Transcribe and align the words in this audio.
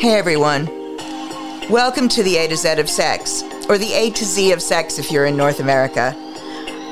Hey 0.00 0.14
everyone. 0.14 0.64
Welcome 1.68 2.08
to 2.08 2.22
the 2.22 2.38
A 2.38 2.48
to 2.48 2.56
Z 2.56 2.80
of 2.80 2.88
Sex, 2.88 3.42
or 3.68 3.76
the 3.76 3.92
A 3.92 4.08
to 4.08 4.24
Z 4.24 4.50
of 4.52 4.62
Sex 4.62 4.98
if 4.98 5.12
you're 5.12 5.26
in 5.26 5.36
North 5.36 5.60
America. 5.60 6.14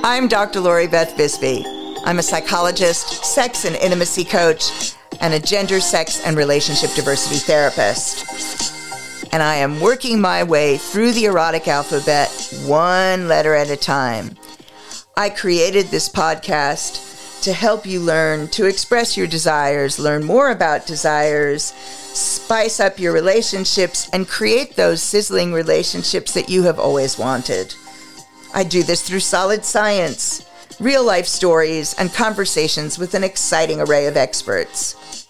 I'm 0.04 0.28
Dr. 0.28 0.60
Lori 0.60 0.86
Beth 0.88 1.16
Bisbey. 1.16 1.64
I'm 2.04 2.18
a 2.18 2.22
psychologist, 2.22 3.24
sex 3.24 3.64
and 3.64 3.76
intimacy 3.76 4.24
coach, 4.24 4.92
and 5.22 5.32
a 5.32 5.40
gender, 5.40 5.80
sex, 5.80 6.22
and 6.26 6.36
relationship 6.36 6.90
diversity 6.90 7.36
therapist. 7.36 8.74
And 9.32 9.42
I 9.42 9.54
am 9.54 9.80
working 9.80 10.20
my 10.20 10.42
way 10.42 10.76
through 10.76 11.12
the 11.12 11.24
erotic 11.24 11.66
alphabet 11.66 12.28
one 12.66 13.26
letter 13.26 13.54
at 13.54 13.70
a 13.70 13.76
time. 13.78 14.36
I 15.16 15.30
created 15.30 15.86
this 15.86 16.10
podcast 16.10 17.07
to 17.42 17.52
help 17.52 17.86
you 17.86 18.00
learn 18.00 18.48
to 18.48 18.66
express 18.66 19.16
your 19.16 19.26
desires, 19.26 19.98
learn 19.98 20.24
more 20.24 20.50
about 20.50 20.86
desires, 20.86 21.64
spice 21.64 22.80
up 22.80 22.98
your 22.98 23.12
relationships, 23.12 24.08
and 24.12 24.28
create 24.28 24.76
those 24.76 25.02
sizzling 25.02 25.52
relationships 25.52 26.34
that 26.34 26.48
you 26.48 26.64
have 26.64 26.78
always 26.78 27.18
wanted. 27.18 27.74
I 28.54 28.64
do 28.64 28.82
this 28.82 29.06
through 29.06 29.20
solid 29.20 29.64
science, 29.64 30.44
real 30.80 31.04
life 31.04 31.26
stories, 31.26 31.94
and 31.98 32.12
conversations 32.12 32.98
with 32.98 33.14
an 33.14 33.24
exciting 33.24 33.80
array 33.80 34.06
of 34.06 34.16
experts. 34.16 35.26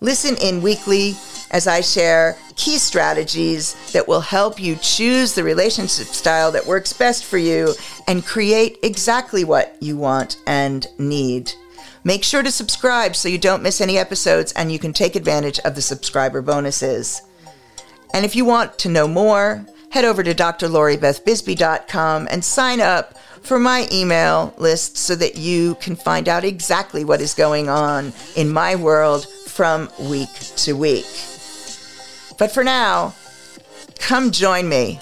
Listen 0.00 0.36
in 0.42 0.62
weekly 0.62 1.16
as 1.50 1.66
I 1.66 1.80
share 1.80 2.36
key 2.56 2.78
strategies 2.78 3.92
that 3.92 4.06
will 4.06 4.20
help 4.20 4.60
you 4.60 4.76
choose 4.76 5.34
the 5.34 5.44
relationship 5.44 6.08
style 6.08 6.52
that 6.52 6.66
works 6.66 6.92
best 6.92 7.24
for 7.24 7.38
you 7.38 7.74
and 8.06 8.24
create 8.24 8.78
exactly 8.82 9.44
what 9.44 9.76
you 9.80 9.96
want 9.96 10.36
and 10.46 10.86
need. 10.98 11.52
Make 12.04 12.24
sure 12.24 12.42
to 12.42 12.50
subscribe 12.50 13.16
so 13.16 13.28
you 13.28 13.38
don't 13.38 13.62
miss 13.62 13.80
any 13.80 13.98
episodes 13.98 14.52
and 14.52 14.70
you 14.72 14.78
can 14.78 14.92
take 14.92 15.16
advantage 15.16 15.58
of 15.60 15.74
the 15.74 15.82
subscriber 15.82 16.42
bonuses. 16.42 17.22
And 18.14 18.24
if 18.24 18.34
you 18.34 18.44
want 18.44 18.78
to 18.78 18.88
know 18.88 19.06
more, 19.06 19.66
head 19.90 20.04
over 20.04 20.22
to 20.22 20.34
drloribethbisbey.com 20.34 22.28
and 22.30 22.44
sign 22.44 22.80
up 22.80 23.18
for 23.42 23.58
my 23.58 23.88
email 23.92 24.54
list 24.58 24.96
so 24.96 25.14
that 25.14 25.36
you 25.36 25.74
can 25.76 25.96
find 25.96 26.28
out 26.28 26.44
exactly 26.44 27.04
what 27.04 27.20
is 27.20 27.34
going 27.34 27.68
on 27.68 28.12
in 28.36 28.48
my 28.48 28.74
world 28.74 29.26
from 29.46 29.88
week 30.00 30.32
to 30.56 30.74
week. 30.74 31.06
But 32.38 32.52
for 32.52 32.62
now, 32.62 33.16
come 33.98 34.30
join 34.30 34.68
me 34.68 35.00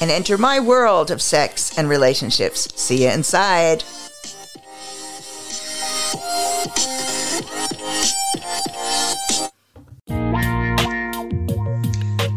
and 0.00 0.10
enter 0.10 0.36
my 0.36 0.58
world 0.58 1.12
of 1.12 1.22
sex 1.22 1.78
and 1.78 1.88
relationships. 1.88 2.68
See 2.74 3.04
you 3.04 3.10
inside. 3.10 3.84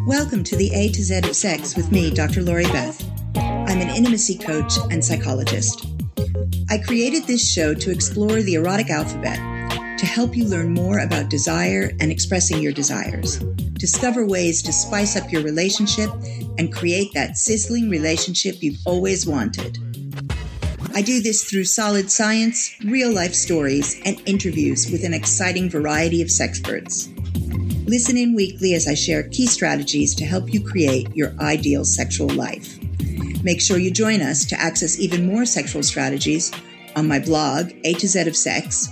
Welcome 0.06 0.44
to 0.44 0.56
the 0.56 0.70
A 0.76 0.90
to 0.90 1.02
Z 1.02 1.18
of 1.28 1.36
Sex 1.36 1.76
with 1.76 1.92
me, 1.92 2.12
Dr. 2.12 2.44
Lori 2.44 2.66
Beth. 2.66 3.04
I'm 3.36 3.82
an 3.82 3.90
intimacy 3.90 4.38
coach 4.38 4.74
and 4.92 5.04
psychologist. 5.04 5.88
I 6.70 6.78
created 6.78 7.24
this 7.24 7.52
show 7.52 7.74
to 7.74 7.90
explore 7.90 8.44
the 8.44 8.54
erotic 8.54 8.92
alphabet 8.92 9.40
to 10.04 10.10
help 10.10 10.36
you 10.36 10.44
learn 10.44 10.74
more 10.74 11.00
about 11.00 11.30
desire 11.30 11.94
and 12.02 12.12
expressing 12.12 12.60
your 12.60 12.74
desires. 12.74 13.38
Discover 13.76 14.28
ways 14.28 14.62
to 14.62 14.74
spice 14.74 15.16
up 15.16 15.32
your 15.32 15.42
relationship 15.44 16.10
and 16.58 16.74
create 16.74 17.08
that 17.14 17.38
sizzling 17.38 17.90
relationship 17.90 18.62
you've 18.62 18.86
always 18.86 19.26
wanted. 19.26 19.78
I 20.94 21.02
do 21.02 21.22
this 21.22 21.46
through 21.46 21.64
solid 21.64 22.12
science, 22.12 22.76
real 22.84 23.14
life 23.14 23.34
stories, 23.34 24.02
and 24.04 24.22
interviews 24.26 24.92
with 24.92 25.06
an 25.06 25.14
exciting 25.14 25.70
variety 25.70 26.22
of 26.22 26.30
sex 26.30 26.60
sexperts. 26.60 27.08
Listen 27.88 28.18
in 28.18 28.36
weekly 28.36 28.74
as 28.74 28.90
I 28.90 28.96
share 28.96 29.24
key 29.30 29.48
strategies 29.48 30.14
to 30.16 30.26
help 30.26 30.54
you 30.54 30.62
create 30.62 31.16
your 31.16 31.34
ideal 31.40 31.86
sexual 31.86 32.28
life. 32.28 32.78
Make 33.42 33.62
sure 33.62 33.78
you 33.78 33.90
join 33.90 34.22
us 34.22 34.44
to 34.48 34.60
access 34.60 35.00
even 35.00 35.26
more 35.26 35.46
sexual 35.46 35.82
strategies 35.82 36.52
on 36.98 37.08
my 37.08 37.20
blog, 37.20 37.72
A 37.86 37.94
to 37.94 38.08
Z 38.08 38.28
of 38.28 38.36
Sex, 38.36 38.90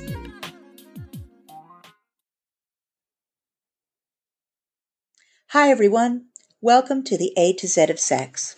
Hi, 5.47 5.69
everyone. 5.69 6.27
Welcome 6.61 7.03
to 7.05 7.17
the 7.17 7.33
A 7.35 7.53
to 7.53 7.67
Z 7.67 7.89
of 7.89 7.99
Sex. 7.99 8.55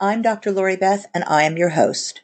I'm 0.00 0.22
Dr. 0.22 0.50
Lori 0.50 0.76
Beth, 0.76 1.06
and 1.14 1.22
I 1.24 1.42
am 1.42 1.56
your 1.56 1.70
host. 1.70 2.22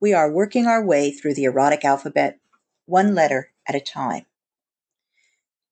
We 0.00 0.14
are 0.14 0.30
working 0.30 0.66
our 0.66 0.84
way 0.84 1.10
through 1.10 1.34
the 1.34 1.44
erotic 1.44 1.84
alphabet, 1.84 2.38
one 2.86 3.14
letter 3.14 3.50
at 3.66 3.74
a 3.74 3.80
time. 3.80 4.24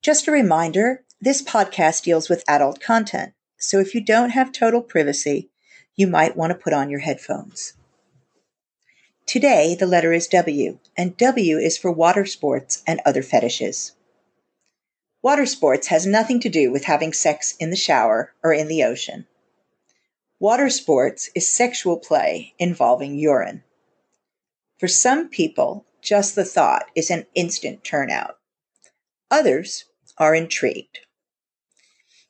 Just 0.06 0.28
a 0.28 0.30
reminder 0.30 1.02
this 1.20 1.42
podcast 1.42 2.04
deals 2.04 2.28
with 2.28 2.44
adult 2.46 2.80
content, 2.80 3.32
so 3.58 3.80
if 3.80 3.92
you 3.92 4.00
don't 4.00 4.30
have 4.30 4.52
total 4.52 4.80
privacy, 4.80 5.50
you 5.96 6.06
might 6.06 6.36
want 6.36 6.52
to 6.52 6.56
put 6.56 6.72
on 6.72 6.90
your 6.90 7.00
headphones. 7.00 7.72
Today, 9.26 9.74
the 9.74 9.84
letter 9.84 10.12
is 10.12 10.28
W, 10.28 10.78
and 10.96 11.16
W 11.16 11.58
is 11.58 11.76
for 11.76 11.90
water 11.90 12.24
sports 12.24 12.84
and 12.86 13.00
other 13.04 13.20
fetishes. 13.20 13.94
Water 15.22 15.44
sports 15.44 15.88
has 15.88 16.06
nothing 16.06 16.38
to 16.38 16.48
do 16.48 16.70
with 16.70 16.84
having 16.84 17.12
sex 17.12 17.56
in 17.58 17.70
the 17.70 17.76
shower 17.76 18.32
or 18.44 18.52
in 18.52 18.68
the 18.68 18.84
ocean. 18.84 19.26
Water 20.38 20.70
sports 20.70 21.30
is 21.34 21.48
sexual 21.48 21.96
play 21.96 22.54
involving 22.60 23.18
urine. 23.18 23.64
For 24.78 24.86
some 24.86 25.28
people, 25.28 25.84
just 26.00 26.36
the 26.36 26.44
thought 26.44 26.92
is 26.94 27.10
an 27.10 27.26
instant 27.34 27.82
turnout. 27.82 28.38
Others 29.32 29.86
are 30.18 30.34
intrigued. 30.34 31.00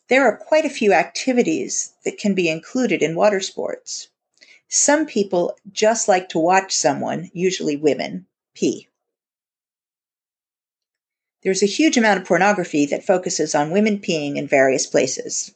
There 0.08 0.24
are 0.24 0.36
quite 0.36 0.64
a 0.64 0.70
few 0.70 0.92
activities 0.92 1.94
that 2.04 2.18
can 2.18 2.34
be 2.34 2.48
included 2.48 3.02
in 3.02 3.16
water 3.16 3.40
sports. 3.40 4.08
Some 4.68 5.06
people 5.06 5.58
just 5.72 6.08
like 6.08 6.28
to 6.30 6.38
watch 6.38 6.74
someone, 6.74 7.30
usually 7.32 7.76
women, 7.76 8.26
pee. 8.54 8.88
There's 11.42 11.62
a 11.62 11.66
huge 11.66 11.96
amount 11.96 12.20
of 12.20 12.26
pornography 12.26 12.86
that 12.86 13.04
focuses 13.04 13.54
on 13.54 13.70
women 13.70 13.98
peeing 13.98 14.36
in 14.36 14.48
various 14.48 14.86
places. 14.86 15.54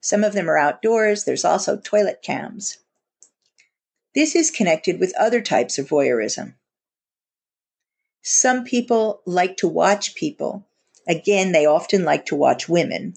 Some 0.00 0.24
of 0.24 0.32
them 0.32 0.48
are 0.48 0.56
outdoors, 0.56 1.24
there's 1.24 1.44
also 1.44 1.76
toilet 1.76 2.22
cams. 2.22 2.78
This 4.14 4.34
is 4.34 4.50
connected 4.50 4.98
with 4.98 5.16
other 5.18 5.40
types 5.40 5.78
of 5.78 5.88
voyeurism. 5.88 6.54
Some 8.22 8.64
people 8.64 9.22
like 9.26 9.56
to 9.58 9.68
watch 9.68 10.14
people 10.14 10.67
Again, 11.08 11.52
they 11.52 11.64
often 11.64 12.04
like 12.04 12.26
to 12.26 12.36
watch 12.36 12.68
women 12.68 13.14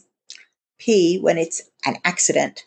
pee 0.80 1.20
when 1.20 1.38
it's 1.38 1.62
an 1.86 1.98
accident. 2.06 2.66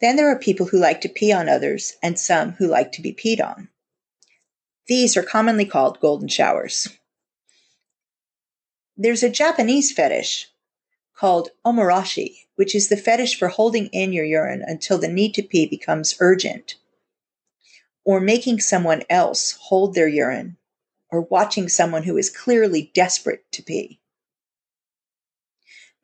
Then 0.00 0.16
there 0.16 0.28
are 0.30 0.38
people 0.38 0.66
who 0.66 0.78
like 0.78 1.00
to 1.02 1.08
pee 1.08 1.32
on 1.32 1.48
others 1.48 1.94
and 2.02 2.18
some 2.18 2.52
who 2.52 2.66
like 2.66 2.92
to 2.92 3.02
be 3.02 3.14
peed 3.14 3.40
on. 3.40 3.68
These 4.88 5.16
are 5.16 5.22
commonly 5.22 5.64
called 5.64 6.00
golden 6.00 6.28
showers. 6.28 6.88
There's 8.96 9.22
a 9.22 9.30
Japanese 9.30 9.92
fetish 9.92 10.48
called 11.14 11.50
omorashi, 11.64 12.46
which 12.56 12.74
is 12.74 12.88
the 12.88 12.96
fetish 12.96 13.38
for 13.38 13.48
holding 13.48 13.86
in 13.86 14.12
your 14.12 14.24
urine 14.24 14.62
until 14.66 14.98
the 14.98 15.08
need 15.08 15.34
to 15.34 15.42
pee 15.42 15.66
becomes 15.66 16.16
urgent, 16.20 16.74
or 18.04 18.20
making 18.20 18.60
someone 18.60 19.02
else 19.08 19.52
hold 19.52 19.94
their 19.94 20.08
urine 20.08 20.56
or 21.16 21.22
watching 21.22 21.66
someone 21.66 22.02
who 22.02 22.18
is 22.18 22.28
clearly 22.28 22.90
desperate 22.92 23.50
to 23.50 23.62
pee. 23.62 23.98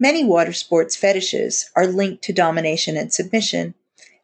Many 0.01 0.25
water 0.25 0.55
sports 0.55 0.97
fetishes 0.97 1.71
are 1.77 1.87
linked 1.87 2.25
to 2.25 2.33
domination 2.33 2.97
and 2.97 3.13
submission, 3.13 3.75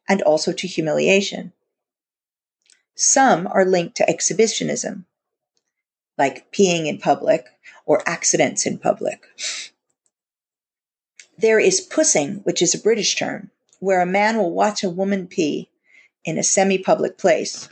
and 0.09 0.23
also 0.23 0.51
to 0.51 0.67
humiliation. 0.67 1.53
Some 2.95 3.47
are 3.47 3.67
linked 3.67 3.99
to 3.99 4.09
exhibitionism, 4.09 5.05
like 6.17 6.51
peeing 6.53 6.87
in 6.87 6.97
public 6.97 7.45
or 7.85 8.03
accidents 8.09 8.65
in 8.65 8.79
public. 8.79 9.27
There 11.37 11.61
is 11.61 11.83
pussing, 11.83 12.37
which 12.45 12.63
is 12.63 12.75
a 12.75 12.81
British 12.81 13.15
term, 13.15 13.51
where 13.79 14.01
a 14.01 14.07
man 14.07 14.39
will 14.39 14.53
watch 14.53 14.83
a 14.83 14.89
woman 14.89 15.27
pee 15.27 15.69
in 16.25 16.39
a 16.39 16.43
semi 16.43 16.79
public 16.79 17.19
place 17.19 17.69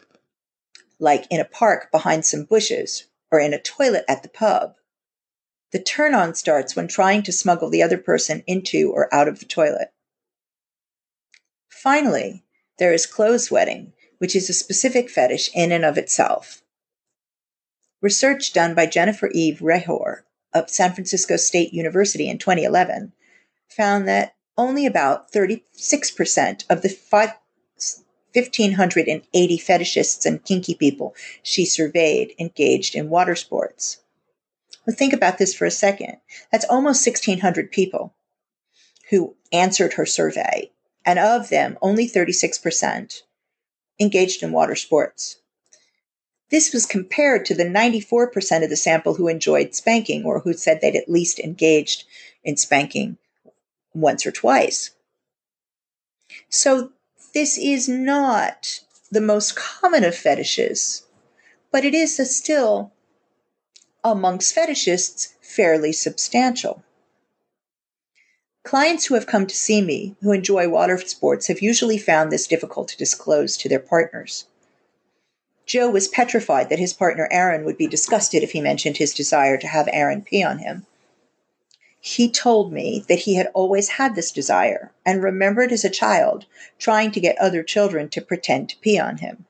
like 0.98 1.26
in 1.30 1.40
a 1.40 1.44
park 1.44 1.90
behind 1.92 2.24
some 2.24 2.44
bushes 2.44 3.06
or 3.30 3.40
in 3.40 3.52
a 3.52 3.60
toilet 3.60 4.04
at 4.08 4.22
the 4.22 4.28
pub. 4.28 4.74
The 5.72 5.82
turn 5.82 6.14
on 6.14 6.34
starts 6.34 6.76
when 6.76 6.88
trying 6.88 7.22
to 7.24 7.32
smuggle 7.32 7.70
the 7.70 7.82
other 7.82 7.98
person 7.98 8.42
into 8.46 8.90
or 8.92 9.12
out 9.14 9.28
of 9.28 9.40
the 9.40 9.46
toilet. 9.46 9.88
Finally, 11.68 12.44
there 12.78 12.92
is 12.92 13.06
clothes 13.06 13.50
wetting, 13.50 13.92
which 14.18 14.34
is 14.34 14.48
a 14.48 14.54
specific 14.54 15.10
fetish 15.10 15.50
in 15.54 15.72
and 15.72 15.84
of 15.84 15.98
itself. 15.98 16.62
Research 18.00 18.52
done 18.52 18.74
by 18.74 18.86
Jennifer 18.86 19.28
Eve 19.32 19.58
Rehor 19.58 20.22
of 20.54 20.70
San 20.70 20.94
Francisco 20.94 21.36
State 21.36 21.72
University 21.72 22.28
in 22.28 22.38
2011 22.38 23.12
found 23.68 24.08
that 24.08 24.34
only 24.56 24.86
about 24.86 25.32
36% 25.32 26.64
of 26.70 26.82
the 26.82 26.88
5, 26.88 27.34
1,580 28.36 29.58
fetishists 29.58 30.26
and 30.26 30.44
kinky 30.44 30.74
people 30.74 31.14
she 31.42 31.64
surveyed 31.64 32.34
engaged 32.38 32.94
in 32.94 33.08
water 33.08 33.34
sports. 33.34 33.98
Well, 34.86 34.94
think 34.94 35.12
about 35.12 35.38
this 35.38 35.54
for 35.54 35.64
a 35.64 35.70
second. 35.70 36.18
That's 36.52 36.64
almost 36.66 37.06
1,600 37.06 37.72
people 37.72 38.14
who 39.10 39.36
answered 39.52 39.94
her 39.94 40.06
survey, 40.06 40.70
and 41.04 41.18
of 41.18 41.48
them, 41.48 41.78
only 41.80 42.08
36% 42.08 43.22
engaged 43.98 44.42
in 44.42 44.52
water 44.52 44.76
sports. 44.76 45.36
This 46.50 46.72
was 46.72 46.86
compared 46.86 47.44
to 47.46 47.54
the 47.54 47.64
94% 47.64 48.62
of 48.62 48.70
the 48.70 48.76
sample 48.76 49.14
who 49.14 49.26
enjoyed 49.26 49.74
spanking 49.74 50.24
or 50.24 50.40
who 50.40 50.52
said 50.52 50.80
they'd 50.80 50.94
at 50.94 51.08
least 51.08 51.40
engaged 51.40 52.04
in 52.44 52.56
spanking 52.56 53.18
once 53.94 54.24
or 54.24 54.30
twice. 54.30 54.90
So 56.48 56.92
this 57.36 57.58
is 57.58 57.86
not 57.86 58.80
the 59.10 59.20
most 59.20 59.54
common 59.54 60.02
of 60.04 60.14
fetishes, 60.16 61.02
but 61.70 61.84
it 61.84 61.92
is 61.92 62.16
still, 62.34 62.94
amongst 64.02 64.56
fetishists, 64.56 65.34
fairly 65.42 65.92
substantial. 65.92 66.82
Clients 68.64 69.04
who 69.04 69.14
have 69.16 69.26
come 69.26 69.46
to 69.46 69.54
see 69.54 69.82
me 69.82 70.16
who 70.22 70.32
enjoy 70.32 70.66
water 70.66 70.96
sports 70.96 71.48
have 71.48 71.60
usually 71.60 71.98
found 71.98 72.32
this 72.32 72.46
difficult 72.46 72.88
to 72.88 72.96
disclose 72.96 73.58
to 73.58 73.68
their 73.68 73.80
partners. 73.80 74.46
Joe 75.66 75.90
was 75.90 76.08
petrified 76.08 76.70
that 76.70 76.78
his 76.78 76.94
partner 76.94 77.28
Aaron 77.30 77.66
would 77.66 77.76
be 77.76 77.86
disgusted 77.86 78.44
if 78.44 78.52
he 78.52 78.62
mentioned 78.62 78.96
his 78.96 79.12
desire 79.12 79.58
to 79.58 79.66
have 79.66 79.90
Aaron 79.92 80.22
pee 80.22 80.42
on 80.42 80.60
him. 80.60 80.86
He 82.08 82.30
told 82.30 82.72
me 82.72 83.04
that 83.08 83.18
he 83.18 83.34
had 83.34 83.50
always 83.52 83.88
had 83.88 84.14
this 84.14 84.30
desire 84.30 84.92
and 85.04 85.24
remembered 85.24 85.72
as 85.72 85.84
a 85.84 85.90
child 85.90 86.46
trying 86.78 87.10
to 87.10 87.20
get 87.20 87.36
other 87.36 87.64
children 87.64 88.08
to 88.10 88.20
pretend 88.20 88.68
to 88.68 88.76
pee 88.76 88.96
on 88.96 89.16
him. 89.18 89.44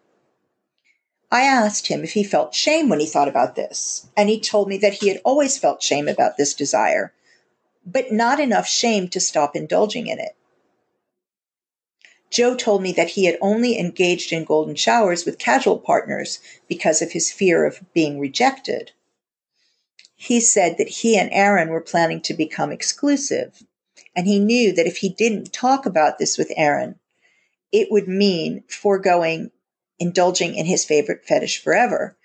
I 1.31 1.43
asked 1.43 1.89
him 1.89 2.03
if 2.03 2.15
he 2.15 2.25
felt 2.25 2.55
shame 2.55 2.89
when 2.89 2.99
he 2.99 3.05
thought 3.05 3.29
about 3.29 3.57
this, 3.57 4.07
and 4.17 4.31
he 4.31 4.41
told 4.41 4.69
me 4.69 4.79
that 4.79 4.95
he 4.95 5.09
had 5.09 5.21
always 5.23 5.59
felt 5.59 5.83
shame 5.83 6.09
about 6.09 6.39
this 6.39 6.55
desire, 6.55 7.13
but 7.85 8.11
not 8.11 8.41
enough 8.41 8.67
shame 8.67 9.09
to 9.09 9.21
stop 9.21 9.55
indulging 9.55 10.07
in 10.07 10.19
it. 10.19 10.35
Joe 12.31 12.55
told 12.57 12.81
me 12.81 12.93
that 12.93 13.11
he 13.11 13.27
had 13.27 13.37
only 13.43 13.79
engaged 13.79 14.33
in 14.33 14.45
golden 14.45 14.77
showers 14.77 15.27
with 15.27 15.37
casual 15.39 15.79
partners 15.79 16.39
because 16.69 17.03
of 17.03 17.13
his 17.13 17.31
fear 17.31 17.67
of 17.67 17.83
being 17.93 18.19
rejected. 18.19 18.93
He 20.17 20.41
said 20.41 20.79
that 20.79 20.89
he 20.89 21.17
and 21.19 21.31
Aaron 21.31 21.69
were 21.69 21.81
planning 21.81 22.23
to 22.23 22.35
become 22.35 22.73
exclusive, 22.73 23.63
and 24.17 24.27
he 24.27 24.41
knew 24.41 24.73
that 24.73 24.87
if 24.87 24.97
he 24.97 25.11
didn't 25.11 25.53
talk 25.53 25.85
about 25.85 26.19
this 26.19 26.39
with 26.39 26.53
Aaron, 26.57 26.99
it 27.71 27.91
would 27.91 28.09
mean 28.09 28.65
foregoing 28.69 29.51
indulging 29.99 30.55
in 30.55 30.67
his 30.67 30.85
favorite 30.85 31.25
fetish 31.25 31.63
forever. 31.63 32.17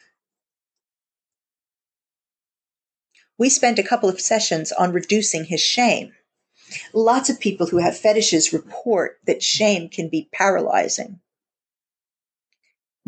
We 3.38 3.50
spent 3.50 3.80
a 3.80 3.84
couple 3.84 4.10
of 4.10 4.22
sessions 4.22 4.72
on 4.72 4.94
reducing 4.94 5.46
his 5.46 5.62
shame. 5.62 6.14
Lots 6.94 7.30
of 7.30 7.40
people 7.40 7.68
who 7.68 7.78
have 7.78 7.98
fetishes 7.98 8.54
report 8.54 9.20
that 9.26 9.44
shame 9.44 9.90
can 9.90 10.10
be 10.10 10.30
paralyzing. 10.32 11.20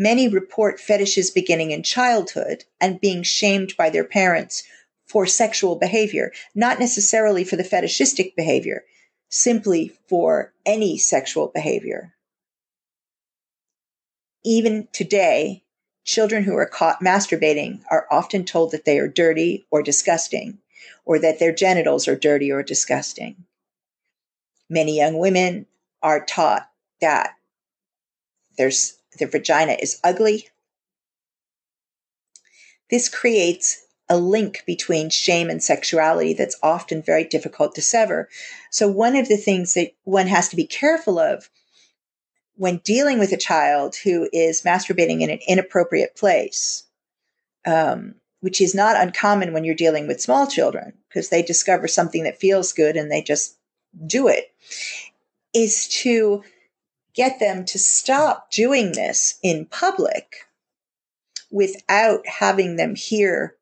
Many 0.04 0.28
report 0.28 0.82
fetishes 0.82 1.32
beginning 1.32 1.72
in 1.72 1.82
childhood 1.82 2.66
and 2.82 3.00
being 3.00 3.24
shamed 3.24 3.78
by 3.78 3.90
their 3.90 4.04
parents 4.04 4.64
for 5.06 5.26
sexual 5.26 5.78
behavior, 5.78 6.34
not 6.54 6.78
necessarily 6.78 7.46
for 7.46 7.56
the 7.56 7.64
fetishistic 7.64 8.36
behavior, 8.36 8.84
simply 9.30 9.94
for 10.10 10.54
any 10.66 10.98
sexual 10.98 11.48
behavior. 11.48 12.16
Even 14.44 14.90
today, 14.92 15.64
children 16.04 16.44
who 16.44 16.58
are 16.58 16.68
caught 16.68 17.00
masturbating 17.00 17.80
are 17.90 18.06
often 18.12 18.44
told 18.44 18.72
that 18.72 18.84
they 18.84 19.00
are 19.00 19.08
dirty 19.08 19.66
or 19.72 19.82
disgusting, 19.82 20.58
or 21.06 21.18
that 21.18 21.40
their 21.40 21.54
genitals 21.54 22.10
are 22.10 22.18
dirty 22.18 22.52
or 22.52 22.62
disgusting. 22.62 23.46
Many 24.70 24.98
young 24.98 25.18
women 25.18 25.66
are 26.02 26.26
taught 26.26 26.70
that 27.00 27.38
there's, 28.58 28.98
their 29.20 29.28
vagina 29.28 29.78
is 29.80 30.00
ugly. 30.04 30.50
This 32.90 33.10
creates 33.10 33.86
a 34.10 34.18
link 34.18 34.64
between 34.66 35.10
shame 35.10 35.50
and 35.50 35.64
sexuality 35.64 36.34
that's 36.34 36.58
often 36.62 37.02
very 37.02 37.24
difficult 37.24 37.74
to 37.76 37.82
sever. 37.82 38.30
So, 38.70 38.88
one 38.88 39.16
of 39.16 39.28
the 39.28 39.38
things 39.38 39.74
that 39.74 39.92
one 40.04 40.28
has 40.28 40.50
to 40.50 40.56
be 40.56 40.68
careful 40.68 41.20
of 41.20 41.50
when 42.56 42.78
dealing 42.84 43.20
with 43.20 43.32
a 43.32 43.38
child 43.38 43.96
who 43.96 44.30
is 44.32 44.62
masturbating 44.62 45.22
in 45.22 45.30
an 45.30 45.40
inappropriate 45.48 46.16
place, 46.16 46.84
um, 47.66 48.16
which 48.42 48.62
is 48.62 48.76
not 48.76 49.02
uncommon 49.02 49.54
when 49.54 49.64
you're 49.64 49.74
dealing 49.74 50.08
with 50.08 50.22
small 50.22 50.46
children 50.46 50.94
because 51.10 51.30
they 51.30 51.42
discover 51.42 51.88
something 51.88 52.24
that 52.24 52.40
feels 52.40 52.74
good 52.74 52.96
and 52.96 53.10
they 53.10 53.22
just 53.22 53.58
do 54.06 54.28
it 54.28 54.52
is 55.54 55.88
to 55.88 56.44
get 57.14 57.40
them 57.40 57.66
to 57.66 57.80
stop 57.80 58.52
doing 58.52 58.92
this 58.92 59.40
in 59.44 59.66
public 59.66 60.48
without 61.52 62.26
having 62.28 62.76
them 62.76 62.96
hear 62.96 63.56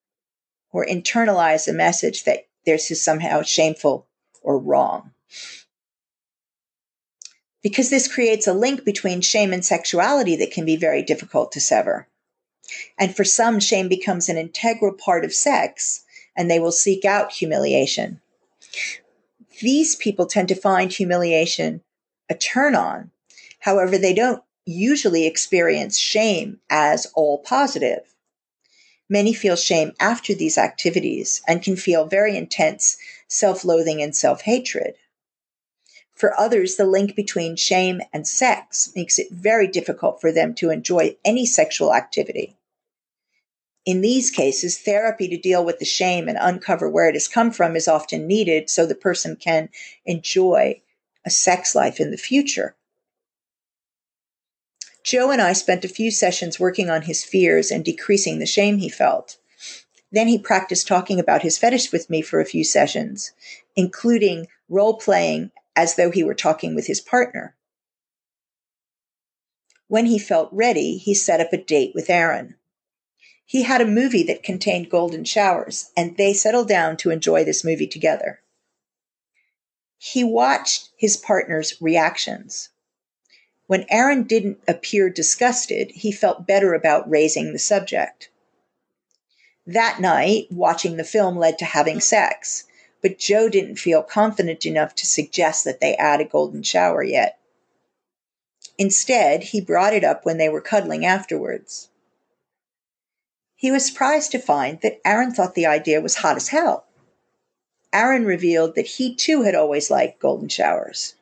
or 0.72 0.86
internalize 0.86 1.68
a 1.68 1.74
message 1.74 2.24
that 2.24 2.48
this 2.66 2.92
is 2.92 3.02
somehow 3.02 3.42
shameful 3.42 4.08
or 4.42 4.58
wrong. 4.58 5.12
Because 7.62 7.90
this 7.90 8.12
creates 8.12 8.48
a 8.48 8.54
link 8.54 8.86
between 8.86 9.22
shame 9.22 9.54
and 9.54 9.64
sexuality 9.64 10.36
that 10.38 10.52
can 10.52 10.66
be 10.66 10.78
very 10.78 11.04
difficult 11.04 11.52
to 11.52 11.60
sever. 11.60 12.08
And 12.98 13.16
for 13.16 13.24
some, 13.24 13.60
shame 13.60 13.90
becomes 13.90 14.30
an 14.30 14.38
integral 14.38 14.94
part 14.94 15.26
of 15.26 15.34
sex, 15.34 16.04
and 16.36 16.50
they 16.50 16.60
will 16.60 16.72
seek 16.72 17.04
out 17.04 17.34
humiliation 17.34 18.22
these 19.62 19.96
people 19.96 20.26
tend 20.26 20.48
to 20.50 20.56
find 20.56 20.92
humiliation 20.92 21.82
a 22.30 22.36
turn 22.36 22.76
on. 22.76 23.12
However, 23.62 23.98
they 23.98 24.14
don't 24.14 24.44
usually 24.66 25.26
experience 25.26 25.98
shame 25.98 26.60
as 26.70 27.06
all 27.14 27.40
positive. 27.40 28.02
Many 29.08 29.34
feel 29.34 29.56
shame 29.56 29.94
after 30.00 30.34
these 30.34 30.58
activities 30.58 31.42
and 31.48 31.62
can 31.62 31.76
feel 31.76 32.06
very 32.06 32.36
intense 32.36 32.98
self 33.28 33.64
loathing 33.64 34.02
and 34.02 34.16
self 34.16 34.42
hatred. 34.42 34.96
For 36.16 36.40
others, 36.40 36.76
the 36.76 36.86
link 36.86 37.16
between 37.16 37.56
shame 37.56 38.02
and 38.14 38.28
sex 38.28 38.92
makes 38.96 39.20
it 39.20 39.32
very 39.32 39.68
difficult 39.68 40.22
for 40.22 40.32
them 40.32 40.54
to 40.56 40.70
enjoy 40.70 41.18
any 41.24 41.46
sexual 41.46 41.94
activity. 41.94 42.58
In 43.86 44.02
these 44.02 44.32
cases, 44.32 44.78
therapy 44.78 45.28
to 45.28 45.38
deal 45.38 45.66
with 45.66 45.80
the 45.80 45.86
shame 45.86 46.28
and 46.28 46.38
uncover 46.40 46.90
where 46.90 47.10
it 47.10 47.16
has 47.16 47.28
come 47.28 47.52
from 47.52 47.76
is 47.76 47.88
often 47.88 48.28
needed 48.28 48.70
so 48.70 48.86
the 48.86 48.96
person 48.96 49.36
can 49.36 49.70
enjoy 50.06 50.82
a 51.26 51.30
sex 51.30 51.76
life 51.76 52.00
in 52.00 52.12
the 52.12 52.18
future. 52.18 52.76
Joe 55.04 55.32
and 55.32 55.42
I 55.42 55.54
spent 55.54 55.84
a 55.84 55.90
few 55.90 56.12
sessions 56.12 56.60
working 56.60 56.90
on 56.90 57.04
his 57.04 57.24
fears 57.24 57.72
and 57.72 57.84
decreasing 57.84 58.40
the 58.40 58.46
shame 58.46 58.78
he 58.78 58.90
felt. 58.90 59.38
Then 60.12 60.28
he 60.28 60.38
practiced 60.38 60.88
talking 60.88 61.20
about 61.20 61.42
his 61.42 61.58
fetish 61.58 61.92
with 61.92 62.10
me 62.10 62.22
for 62.22 62.40
a 62.40 62.46
few 62.46 62.64
sessions, 62.64 63.32
including 63.76 64.48
role 64.70 64.98
playing 64.98 65.52
as 65.76 65.96
though 65.96 66.12
he 66.12 66.24
were 66.24 66.34
talking 66.34 66.76
with 66.76 66.88
his 66.88 67.00
partner. 67.00 67.56
When 69.88 70.06
he 70.06 70.20
felt 70.20 70.50
ready, 70.52 70.98
he 70.98 71.14
set 71.14 71.42
up 71.42 71.52
a 71.52 71.58
date 71.58 71.94
with 71.96 72.10
Aaron. 72.10 72.56
He 73.46 73.64
had 73.64 73.82
a 73.82 73.86
movie 73.86 74.24
that 74.24 74.44
contained 74.44 74.90
golden 74.90 75.26
showers, 75.26 75.92
and 75.98 76.16
they 76.16 76.34
settled 76.34 76.70
down 76.70 76.96
to 76.98 77.10
enjoy 77.10 77.44
this 77.44 77.66
movie 77.66 77.88
together. 77.88 78.42
He 79.98 80.24
watched 80.24 80.90
his 80.96 81.18
partner's 81.18 81.82
reactions. 81.82 82.70
When 83.72 83.86
Aaron 83.88 84.24
didn't 84.24 84.62
appear 84.68 85.10
disgusted, 85.10 85.92
he 85.92 86.12
felt 86.12 86.46
better 86.46 86.74
about 86.74 87.10
raising 87.10 87.54
the 87.54 87.58
subject. 87.58 88.28
That 89.66 90.02
night, 90.02 90.48
watching 90.52 90.98
the 90.98 91.06
film 91.06 91.38
led 91.38 91.58
to 91.60 91.64
having 91.64 92.02
sex, 92.02 92.66
but 93.02 93.18
Joe 93.18 93.48
didn't 93.48 93.78
feel 93.78 94.04
confident 94.04 94.66
enough 94.66 94.94
to 94.96 95.06
suggest 95.06 95.64
that 95.64 95.80
they 95.80 95.96
add 95.96 96.20
a 96.20 96.26
golden 96.26 96.64
shower 96.64 97.02
yet. 97.02 97.40
Instead, 98.78 99.42
he 99.42 99.62
brought 99.62 99.94
it 99.94 100.04
up 100.04 100.26
when 100.26 100.38
they 100.38 100.50
were 100.50 100.60
cuddling 100.60 101.06
afterwards. 101.06 101.88
He 103.56 103.72
was 103.72 103.86
surprised 103.86 104.32
to 104.32 104.40
find 104.40 104.82
that 104.82 105.00
Aaron 105.06 105.34
thought 105.34 105.56
the 105.56 105.66
idea 105.68 106.02
was 106.02 106.16
hot 106.16 106.36
as 106.36 106.50
hell. 106.50 106.88
Aaron 107.94 108.26
revealed 108.26 108.76
that 108.76 108.88
he 108.88 109.16
too 109.16 109.44
had 109.44 109.56
always 109.56 109.90
liked 109.90 110.20
golden 110.20 110.50
showers. 110.50 111.16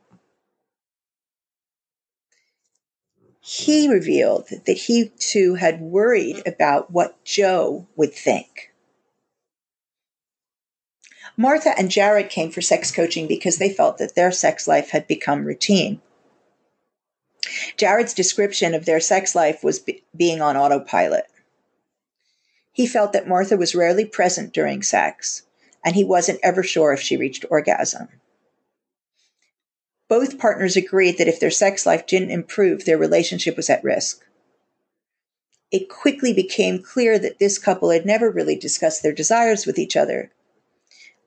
He 3.41 3.87
revealed 3.87 4.49
that 4.65 4.77
he 4.77 5.11
too 5.17 5.55
had 5.55 5.81
worried 5.81 6.45
about 6.45 6.91
what 6.91 7.23
Joe 7.23 7.87
would 7.95 8.13
think. 8.13 8.71
Martha 11.37 11.73
and 11.77 11.89
Jared 11.89 12.29
came 12.29 12.51
for 12.51 12.61
sex 12.61 12.91
coaching 12.91 13.27
because 13.27 13.57
they 13.57 13.71
felt 13.71 13.97
that 13.97 14.15
their 14.15 14.31
sex 14.31 14.67
life 14.67 14.89
had 14.89 15.07
become 15.07 15.45
routine. 15.45 16.01
Jared's 17.77 18.13
description 18.13 18.73
of 18.73 18.85
their 18.85 18.99
sex 18.99 19.33
life 19.35 19.63
was 19.63 19.79
be- 19.79 20.03
being 20.15 20.41
on 20.41 20.57
autopilot. 20.57 21.25
He 22.73 22.85
felt 22.85 23.13
that 23.13 23.27
Martha 23.27 23.55
was 23.55 23.73
rarely 23.73 24.05
present 24.05 24.53
during 24.53 24.83
sex, 24.83 25.43
and 25.83 25.95
he 25.95 26.03
wasn't 26.03 26.39
ever 26.43 26.61
sure 26.61 26.91
if 26.91 26.99
she 26.99 27.15
reached 27.15 27.45
orgasm. 27.49 28.09
Both 30.09 30.39
partners 30.39 30.75
agreed 30.75 31.19
that 31.19 31.27
if 31.27 31.39
their 31.39 31.51
sex 31.51 31.85
life 31.85 32.07
didn't 32.07 32.31
improve, 32.31 32.83
their 32.83 32.97
relationship 32.97 33.55
was 33.55 33.69
at 33.69 33.83
risk. 33.83 34.25
It 35.71 35.87
quickly 35.87 36.33
became 36.33 36.81
clear 36.81 37.19
that 37.19 37.37
this 37.37 37.59
couple 37.59 37.91
had 37.91 38.07
never 38.07 38.31
really 38.31 38.55
discussed 38.55 39.03
their 39.03 39.13
desires 39.13 39.67
with 39.67 39.77
each 39.77 39.95
other. 39.95 40.31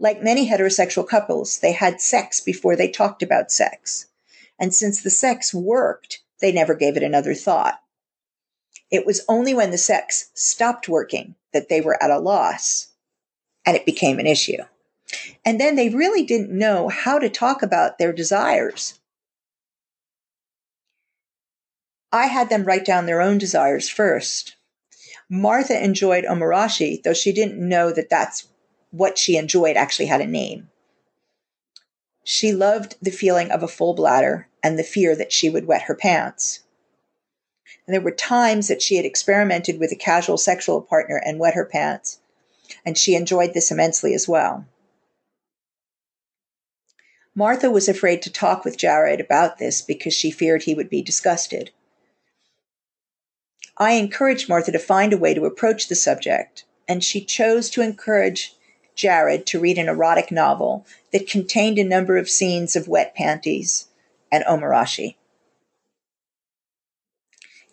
Like 0.00 0.20
many 0.20 0.50
heterosexual 0.50 1.06
couples, 1.06 1.60
they 1.60 1.70
had 1.70 2.00
sex 2.00 2.40
before 2.40 2.74
they 2.74 2.88
talked 2.88 3.22
about 3.22 3.52
sex. 3.52 4.06
And 4.58 4.74
since 4.74 5.00
the 5.00 5.10
sex 5.10 5.54
worked, 5.54 6.20
they 6.40 6.50
never 6.50 6.74
gave 6.74 6.96
it 6.96 7.04
another 7.04 7.34
thought. 7.34 7.80
It 8.90 9.06
was 9.06 9.24
only 9.28 9.54
when 9.54 9.70
the 9.70 9.78
sex 9.78 10.30
stopped 10.34 10.88
working 10.88 11.36
that 11.52 11.68
they 11.68 11.80
were 11.80 12.02
at 12.02 12.10
a 12.10 12.18
loss 12.18 12.88
and 13.64 13.76
it 13.76 13.86
became 13.86 14.18
an 14.18 14.26
issue. 14.26 14.58
And 15.44 15.60
then 15.60 15.76
they 15.76 15.88
really 15.88 16.22
didn't 16.22 16.56
know 16.56 16.88
how 16.88 17.18
to 17.18 17.28
talk 17.28 17.62
about 17.62 17.98
their 17.98 18.12
desires. 18.12 18.98
I 22.12 22.26
had 22.26 22.50
them 22.50 22.64
write 22.64 22.84
down 22.84 23.06
their 23.06 23.20
own 23.20 23.38
desires 23.38 23.88
first. 23.88 24.56
Martha 25.28 25.82
enjoyed 25.82 26.24
omorashi, 26.24 27.02
though 27.02 27.14
she 27.14 27.32
didn't 27.32 27.66
know 27.66 27.90
that 27.90 28.10
that's 28.10 28.48
what 28.90 29.16
she 29.16 29.36
enjoyed 29.36 29.76
actually 29.76 30.06
had 30.06 30.20
a 30.20 30.26
name. 30.26 30.68
She 32.24 32.52
loved 32.52 32.96
the 33.00 33.10
feeling 33.10 33.50
of 33.50 33.62
a 33.62 33.68
full 33.68 33.94
bladder 33.94 34.46
and 34.62 34.78
the 34.78 34.84
fear 34.84 35.16
that 35.16 35.32
she 35.32 35.48
would 35.48 35.66
wet 35.66 35.82
her 35.82 35.94
pants. 35.94 36.60
And 37.86 37.94
there 37.94 38.00
were 38.00 38.12
times 38.12 38.68
that 38.68 38.82
she 38.82 38.96
had 38.96 39.04
experimented 39.04 39.80
with 39.80 39.90
a 39.90 39.96
casual 39.96 40.36
sexual 40.36 40.82
partner 40.82 41.16
and 41.16 41.38
wet 41.38 41.54
her 41.54 41.64
pants, 41.64 42.20
and 42.84 42.96
she 42.96 43.14
enjoyed 43.14 43.54
this 43.54 43.70
immensely 43.70 44.14
as 44.14 44.28
well. 44.28 44.66
Martha 47.34 47.70
was 47.70 47.88
afraid 47.88 48.20
to 48.22 48.30
talk 48.30 48.64
with 48.64 48.76
Jared 48.76 49.20
about 49.20 49.58
this 49.58 49.80
because 49.80 50.12
she 50.12 50.30
feared 50.30 50.64
he 50.64 50.74
would 50.74 50.90
be 50.90 51.00
disgusted. 51.00 51.70
I 53.78 53.92
encouraged 53.92 54.50
Martha 54.50 54.70
to 54.72 54.78
find 54.78 55.12
a 55.12 55.18
way 55.18 55.32
to 55.32 55.46
approach 55.46 55.88
the 55.88 55.94
subject, 55.94 56.64
and 56.86 57.02
she 57.02 57.24
chose 57.24 57.70
to 57.70 57.80
encourage 57.80 58.54
Jared 58.94 59.46
to 59.46 59.58
read 59.58 59.78
an 59.78 59.88
erotic 59.88 60.30
novel 60.30 60.86
that 61.12 61.26
contained 61.26 61.78
a 61.78 61.84
number 61.84 62.18
of 62.18 62.28
scenes 62.28 62.76
of 62.76 62.86
wet 62.86 63.14
panties 63.14 63.88
and 64.30 64.44
omorashi. 64.44 65.16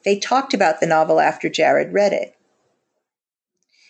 They 0.05 0.17
talked 0.17 0.53
about 0.53 0.79
the 0.79 0.87
novel 0.87 1.19
after 1.19 1.49
Jared 1.49 1.91
read 1.91 2.13
it. 2.13 2.35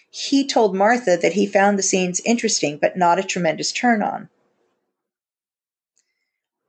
He 0.09 0.47
told 0.47 0.75
Martha 0.75 1.15
that 1.17 1.33
he 1.33 1.45
found 1.45 1.77
the 1.77 1.83
scenes 1.83 2.19
interesting 2.25 2.77
but 2.77 2.97
not 2.97 3.19
a 3.19 3.23
tremendous 3.23 3.71
turn 3.71 4.01
on. 4.01 4.29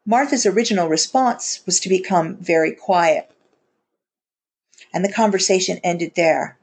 Martha's 0.07 0.47
original 0.47 0.89
response 0.89 1.61
was 1.67 1.79
to 1.81 1.89
become 1.89 2.37
very 2.37 2.73
quiet. 2.73 3.31
And 4.93 5.05
the 5.05 5.13
conversation 5.13 5.79
ended 5.85 6.13
there. 6.17 6.59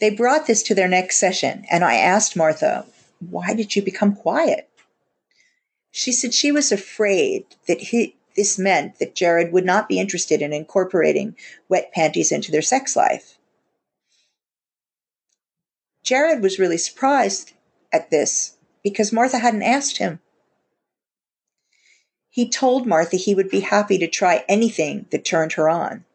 They 0.00 0.10
brought 0.10 0.46
this 0.46 0.62
to 0.64 0.74
their 0.74 0.88
next 0.88 1.18
session, 1.18 1.64
and 1.70 1.84
I 1.84 1.94
asked 1.94 2.34
Martha, 2.34 2.86
Why 3.20 3.54
did 3.54 3.76
you 3.76 3.82
become 3.82 4.16
quiet? 4.16 4.68
She 5.92 6.10
said 6.10 6.34
she 6.34 6.50
was 6.50 6.72
afraid 6.72 7.46
that 7.68 7.78
he, 7.80 8.16
this 8.34 8.58
meant 8.58 8.98
that 8.98 9.14
Jared 9.14 9.52
would 9.52 9.64
not 9.64 9.88
be 9.88 10.00
interested 10.00 10.42
in 10.42 10.52
incorporating 10.52 11.36
wet 11.68 11.92
panties 11.92 12.32
into 12.32 12.50
their 12.50 12.62
sex 12.62 12.96
life. 12.96 13.38
Jared 16.02 16.42
was 16.42 16.58
really 16.58 16.78
surprised 16.78 17.52
at 17.92 18.10
this 18.10 18.56
because 18.82 19.12
Martha 19.12 19.38
hadn't 19.38 19.62
asked 19.62 19.98
him. 19.98 20.18
He 22.34 22.48
told 22.48 22.86
Martha 22.86 23.18
he 23.18 23.34
would 23.34 23.50
be 23.50 23.60
happy 23.60 23.98
to 23.98 24.08
try 24.08 24.42
anything 24.48 25.04
that 25.10 25.22
turned 25.22 25.52
her 25.52 25.68
on. 25.68 26.06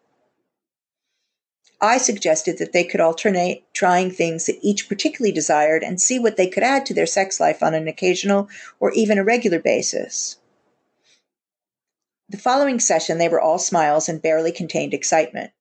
I 1.79 1.99
suggested 1.99 2.57
that 2.57 2.73
they 2.73 2.83
could 2.83 2.99
alternate 2.99 3.71
trying 3.71 4.09
things 4.09 4.47
that 4.47 4.57
each 4.63 4.89
particularly 4.89 5.31
desired 5.31 5.83
and 5.83 6.01
see 6.01 6.17
what 6.17 6.35
they 6.35 6.47
could 6.47 6.63
add 6.63 6.87
to 6.87 6.95
their 6.95 7.05
sex 7.05 7.39
life 7.39 7.61
on 7.61 7.75
an 7.75 7.87
occasional 7.87 8.49
or 8.79 8.91
even 8.93 9.19
a 9.19 9.23
regular 9.23 9.59
basis. 9.59 10.37
The 12.27 12.39
following 12.39 12.79
session, 12.79 13.19
they 13.19 13.29
were 13.29 13.39
all 13.39 13.59
smiles 13.59 14.09
and 14.09 14.19
barely 14.19 14.51
contained 14.51 14.95
excitement. 14.95 15.51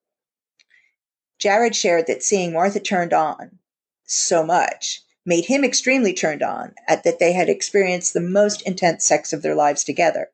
Jared 1.39 1.77
shared 1.77 2.07
that 2.07 2.23
seeing 2.23 2.55
Martha 2.55 2.81
turned 2.81 3.13
on 3.13 3.59
so 4.07 4.43
much 4.43 5.03
made 5.27 5.45
him 5.45 5.65
extremely 5.65 6.15
turned 6.15 6.43
on 6.43 6.75
at 6.89 7.05
that 7.05 7.19
they 7.19 7.35
had 7.35 7.51
experienced 7.51 8.15
the 8.15 8.21
most 8.21 8.63
intense 8.63 9.05
sex 9.05 9.35
of 9.35 9.43
their 9.43 9.55
lives 9.55 9.85
together. 9.85 10.31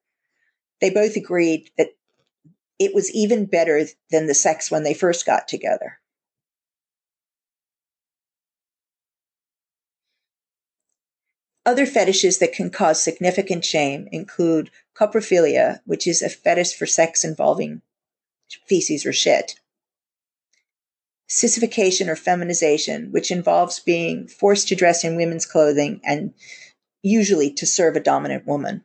They 0.82 0.90
both 0.90 1.14
agreed 1.14 1.70
that 1.78 1.94
it 2.80 2.92
was 2.92 3.08
even 3.12 3.46
better 3.46 3.86
than 4.10 4.26
the 4.26 4.34
sex 4.34 4.68
when 4.68 4.82
they 4.82 4.94
first 4.94 5.24
got 5.24 5.46
together. 5.46 6.00
Other 11.64 11.86
fetishes 11.86 12.38
that 12.38 12.52
can 12.52 12.68
cause 12.70 13.00
significant 13.00 13.64
shame 13.64 14.08
include 14.10 14.72
coprophilia, 14.96 15.82
which 15.84 16.08
is 16.08 16.20
a 16.20 16.28
fetish 16.28 16.74
for 16.74 16.86
sex 16.86 17.24
involving 17.24 17.82
feces 18.66 19.06
or 19.06 19.12
shit, 19.12 19.60
sissification 21.28 22.10
or 22.10 22.16
feminization, 22.16 23.12
which 23.12 23.30
involves 23.30 23.78
being 23.78 24.26
forced 24.26 24.66
to 24.66 24.74
dress 24.74 25.04
in 25.04 25.14
women's 25.14 25.46
clothing 25.46 26.00
and 26.02 26.34
usually 27.02 27.52
to 27.52 27.66
serve 27.66 27.94
a 27.94 28.00
dominant 28.00 28.48
woman. 28.48 28.84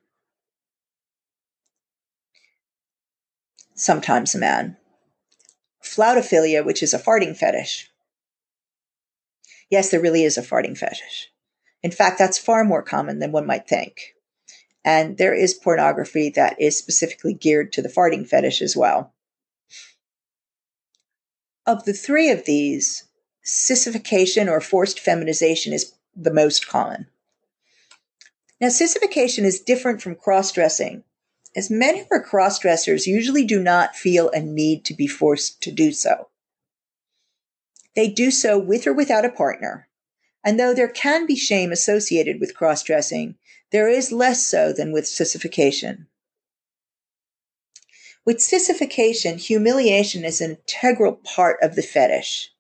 Sometimes 3.78 4.36
a 4.36 4.40
man. 4.40 4.76
Flautophilia, 5.84 6.66
which 6.66 6.84
is 6.84 6.94
a 6.94 7.00
farting 7.00 7.38
fetish. 7.38 7.90
Yes, 9.70 9.90
there 9.90 10.02
really 10.02 10.24
is 10.24 10.38
a 10.38 10.42
farting 10.42 10.78
fetish. 10.78 11.30
In 11.84 11.92
fact, 11.92 12.18
that's 12.18 12.38
far 12.38 12.64
more 12.64 12.82
common 12.82 13.20
than 13.20 13.32
one 13.32 13.46
might 13.46 13.68
think. 13.68 14.16
And 14.84 15.18
there 15.18 15.34
is 15.34 15.54
pornography 15.54 16.30
that 16.32 16.60
is 16.60 16.78
specifically 16.78 17.34
geared 17.34 17.72
to 17.74 17.82
the 17.82 17.90
farting 17.90 18.28
fetish 18.28 18.62
as 18.62 18.76
well. 18.76 19.14
Of 21.66 21.84
the 21.86 21.94
three 21.94 22.30
of 22.30 22.46
these, 22.46 23.04
sissification 23.44 24.50
or 24.50 24.62
forced 24.62 25.00
feminization 25.00 25.74
is 25.74 25.94
the 26.16 26.34
most 26.34 26.68
common. 26.68 27.08
Now, 28.60 28.70
sissification 28.70 29.46
is 29.46 29.60
different 29.60 30.02
from 30.02 30.16
cross 30.16 30.52
dressing 30.52 31.04
as 31.56 31.70
men 31.70 31.98
who 31.98 32.06
are 32.12 32.22
cross 32.22 32.60
dressers 32.60 33.08
usually 33.08 33.46
do 33.46 33.62
not 33.62 33.96
feel 33.96 34.30
a 34.30 34.40
need 34.40 34.86
to 34.86 34.94
be 34.94 35.08
forced 35.08 35.62
to 35.64 35.72
do 35.72 35.92
so. 35.92 36.30
They 37.96 38.10
do 38.10 38.30
so 38.30 38.60
with 38.60 38.86
or 38.86 38.94
without 38.94 39.26
a 39.26 39.32
partner. 39.32 39.88
And 40.44 40.60
though 40.60 40.74
there 40.74 40.88
can 40.88 41.26
be 41.26 41.36
shame 41.36 41.72
associated 41.72 42.40
with 42.40 42.56
cross 42.56 42.84
dressing, 42.84 43.36
there 43.72 43.90
is 43.90 44.12
less 44.12 44.46
so 44.46 44.72
than 44.72 44.94
with 44.94 45.08
sissification. 45.08 46.08
With 48.24 48.42
sissification, 48.42 49.38
humiliation 49.38 50.26
is 50.26 50.42
an 50.42 50.52
integral 50.52 51.14
part 51.14 51.58
of 51.62 51.76
the 51.76 51.82
fetish. 51.82 52.52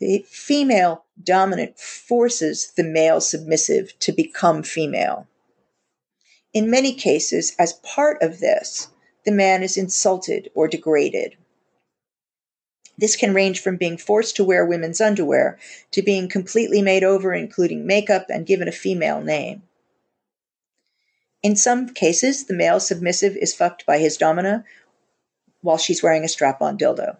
The 0.00 0.24
female 0.28 1.04
dominant 1.22 1.78
forces 1.78 2.72
the 2.76 2.82
male 2.82 3.20
submissive 3.20 3.98
to 4.00 4.12
become 4.12 4.62
female. 4.62 5.28
In 6.52 6.70
many 6.70 6.92
cases, 6.92 7.54
as 7.58 7.74
part 7.74 8.22
of 8.22 8.40
this, 8.40 8.88
the 9.24 9.32
man 9.32 9.62
is 9.62 9.76
insulted 9.76 10.50
or 10.54 10.68
degraded. 10.68 11.36
This 12.98 13.16
can 13.16 13.32
range 13.32 13.60
from 13.60 13.78
being 13.78 13.96
forced 13.96 14.36
to 14.36 14.44
wear 14.44 14.66
women's 14.66 15.00
underwear 15.00 15.58
to 15.92 16.02
being 16.02 16.28
completely 16.28 16.82
made 16.82 17.04
over, 17.04 17.32
including 17.32 17.86
makeup, 17.86 18.26
and 18.28 18.46
given 18.46 18.68
a 18.68 18.72
female 18.72 19.22
name. 19.22 19.62
In 21.42 21.56
some 21.56 21.88
cases, 21.88 22.44
the 22.44 22.54
male 22.54 22.80
submissive 22.80 23.36
is 23.36 23.54
fucked 23.54 23.86
by 23.86 23.98
his 23.98 24.16
domina 24.16 24.64
while 25.62 25.78
she's 25.78 26.02
wearing 26.02 26.24
a 26.24 26.28
strap 26.28 26.60
on 26.60 26.76
dildo. 26.76 27.16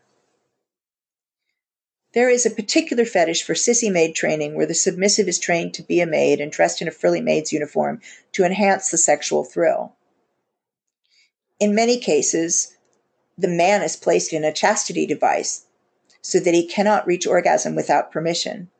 There 2.14 2.28
is 2.28 2.44
a 2.44 2.50
particular 2.50 3.06
fetish 3.06 3.42
for 3.42 3.54
sissy 3.54 3.90
maid 3.90 4.14
training 4.14 4.54
where 4.54 4.66
the 4.66 4.74
submissive 4.74 5.28
is 5.28 5.38
trained 5.38 5.72
to 5.74 5.82
be 5.82 6.00
a 6.00 6.06
maid 6.06 6.40
and 6.40 6.52
dressed 6.52 6.82
in 6.82 6.88
a 6.88 6.90
frilly 6.90 7.22
maid's 7.22 7.52
uniform 7.52 8.00
to 8.32 8.44
enhance 8.44 8.90
the 8.90 8.98
sexual 8.98 9.44
thrill. 9.44 9.94
In 11.58 11.74
many 11.74 11.98
cases, 11.98 12.76
the 13.38 13.48
man 13.48 13.82
is 13.82 13.96
placed 13.96 14.32
in 14.32 14.44
a 14.44 14.52
chastity 14.52 15.06
device 15.06 15.64
so 16.20 16.38
that 16.38 16.54
he 16.54 16.66
cannot 16.66 17.06
reach 17.06 17.26
orgasm 17.26 17.74
without 17.74 18.12
permission. 18.12 18.70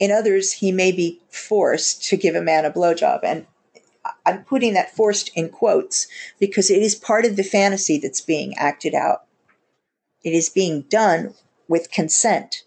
In 0.00 0.10
others, 0.10 0.54
he 0.54 0.72
may 0.72 0.90
be 0.90 1.20
forced 1.28 2.02
to 2.08 2.16
give 2.16 2.34
a 2.34 2.42
man 2.42 2.64
a 2.64 2.70
blowjob. 2.70 3.20
And 3.22 3.46
I'm 4.26 4.42
putting 4.42 4.74
that 4.74 4.94
forced 4.94 5.30
in 5.36 5.48
quotes 5.48 6.08
because 6.40 6.70
it 6.70 6.82
is 6.82 6.96
part 6.96 7.24
of 7.24 7.36
the 7.36 7.44
fantasy 7.44 7.98
that's 7.98 8.20
being 8.20 8.54
acted 8.56 8.94
out. 8.94 9.24
It 10.22 10.32
is 10.32 10.48
being 10.48 10.82
done 10.82 11.34
with 11.68 11.90
consent. 11.90 12.64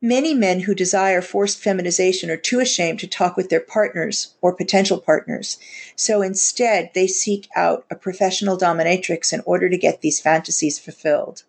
Many 0.00 0.32
men 0.32 0.60
who 0.60 0.76
desire 0.76 1.20
forced 1.20 1.58
feminization 1.58 2.30
are 2.30 2.36
too 2.36 2.60
ashamed 2.60 3.00
to 3.00 3.08
talk 3.08 3.36
with 3.36 3.48
their 3.48 3.60
partners 3.60 4.34
or 4.40 4.54
potential 4.54 5.00
partners, 5.00 5.58
so 5.96 6.22
instead 6.22 6.92
they 6.94 7.08
seek 7.08 7.48
out 7.56 7.84
a 7.90 7.96
professional 7.96 8.56
dominatrix 8.56 9.32
in 9.32 9.42
order 9.44 9.68
to 9.68 9.76
get 9.76 10.00
these 10.00 10.20
fantasies 10.20 10.78
fulfilled. 10.78 11.42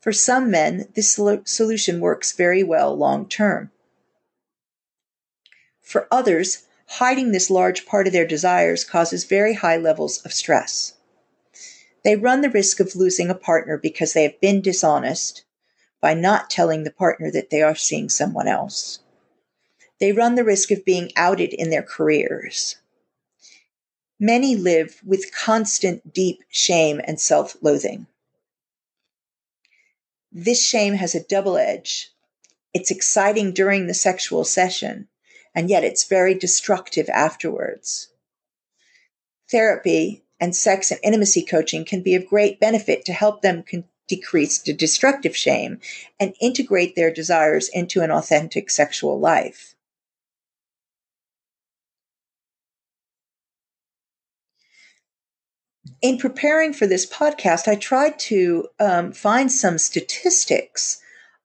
For 0.00 0.12
some 0.12 0.50
men, 0.50 0.88
this 0.94 1.18
solution 1.44 2.00
works 2.00 2.32
very 2.32 2.62
well 2.62 2.96
long 2.96 3.28
term. 3.28 3.72
For 5.82 6.06
others, 6.10 6.66
hiding 6.86 7.32
this 7.32 7.50
large 7.50 7.84
part 7.84 8.06
of 8.06 8.12
their 8.12 8.26
desires 8.26 8.84
causes 8.84 9.24
very 9.24 9.54
high 9.54 9.76
levels 9.76 10.18
of 10.24 10.32
stress. 10.32 10.94
They 12.02 12.16
run 12.16 12.40
the 12.40 12.50
risk 12.50 12.80
of 12.80 12.96
losing 12.96 13.28
a 13.28 13.34
partner 13.34 13.76
because 13.76 14.12
they 14.12 14.22
have 14.22 14.40
been 14.40 14.60
dishonest 14.60 15.44
by 16.00 16.14
not 16.14 16.48
telling 16.48 16.84
the 16.84 16.90
partner 16.90 17.30
that 17.30 17.50
they 17.50 17.62
are 17.62 17.74
seeing 17.74 18.08
someone 18.08 18.48
else. 18.48 19.00
They 19.98 20.12
run 20.12 20.34
the 20.34 20.44
risk 20.44 20.70
of 20.70 20.84
being 20.84 21.12
outed 21.14 21.52
in 21.52 21.68
their 21.68 21.82
careers. 21.82 22.76
Many 24.18 24.56
live 24.56 25.00
with 25.04 25.34
constant 25.34 26.12
deep 26.12 26.42
shame 26.48 27.00
and 27.04 27.20
self 27.20 27.56
loathing. 27.60 28.06
This 30.32 30.64
shame 30.64 30.94
has 30.94 31.14
a 31.14 31.24
double 31.24 31.58
edge. 31.58 32.12
It's 32.72 32.90
exciting 32.90 33.52
during 33.52 33.86
the 33.86 33.94
sexual 33.94 34.44
session, 34.44 35.08
and 35.54 35.68
yet 35.68 35.84
it's 35.84 36.04
very 36.04 36.34
destructive 36.34 37.08
afterwards. 37.08 38.08
Therapy 39.50 40.22
and 40.40 40.56
sex 40.56 40.90
and 40.90 41.00
intimacy 41.02 41.44
coaching 41.44 41.84
can 41.84 42.02
be 42.02 42.14
of 42.14 42.26
great 42.26 42.58
benefit 42.58 43.04
to 43.04 43.12
help 43.12 43.42
them 43.42 43.62
con- 43.68 43.84
decrease 44.08 44.58
the 44.58 44.72
destructive 44.72 45.36
shame 45.36 45.78
and 46.18 46.34
integrate 46.40 46.96
their 46.96 47.12
desires 47.12 47.68
into 47.68 48.00
an 48.00 48.10
authentic 48.10 48.70
sexual 48.70 49.18
life. 49.18 49.74
In 56.02 56.18
preparing 56.18 56.72
for 56.72 56.86
this 56.86 57.06
podcast, 57.06 57.68
I 57.68 57.74
tried 57.74 58.18
to 58.20 58.68
um, 58.78 59.12
find 59.12 59.52
some 59.52 59.76
statistics 59.76 61.00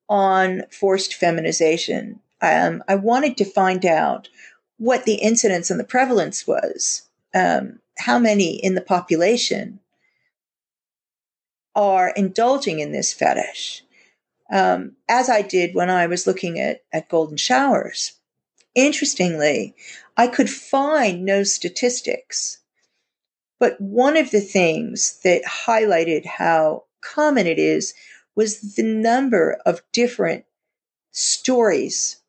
on 0.07 0.63
forced 0.71 1.13
feminization. 1.13 2.19
Um, 2.41 2.83
I 2.87 2.95
wanted 2.95 3.37
to 3.37 3.45
find 3.45 3.85
out 3.85 4.29
what 4.77 5.03
the 5.03 5.15
incidence 5.15 5.69
and 5.69 5.79
the 5.79 5.85
prevalence 5.85 6.47
was, 6.47 7.03
um, 7.33 7.79
how 7.97 8.19
many 8.19 8.55
in 8.55 8.75
the 8.75 8.81
population 8.81 9.79
are 11.75 12.09
indulging 12.09 12.79
in 12.79 12.91
this 12.91 13.13
fetish, 13.13 13.83
um, 14.51 14.95
as 15.09 15.29
I 15.29 15.41
did 15.41 15.75
when 15.75 15.89
I 15.89 16.07
was 16.07 16.27
looking 16.27 16.59
at, 16.59 16.83
at 16.93 17.09
golden 17.09 17.37
showers. 17.37 18.13
Interestingly, 18.73 19.75
I 20.17 20.27
could 20.27 20.49
find 20.49 21.25
no 21.25 21.43
statistics, 21.43 22.59
but 23.59 23.79
one 23.79 24.17
of 24.17 24.31
the 24.31 24.41
things 24.41 25.19
that 25.23 25.43
highlighted 25.43 26.25
how 26.25 26.85
common 27.01 27.47
it 27.47 27.59
is 27.59 27.93
was 28.35 28.75
the 28.75 28.83
number 28.83 29.59
of 29.65 29.81
different 29.93 30.45
stories 31.11 32.21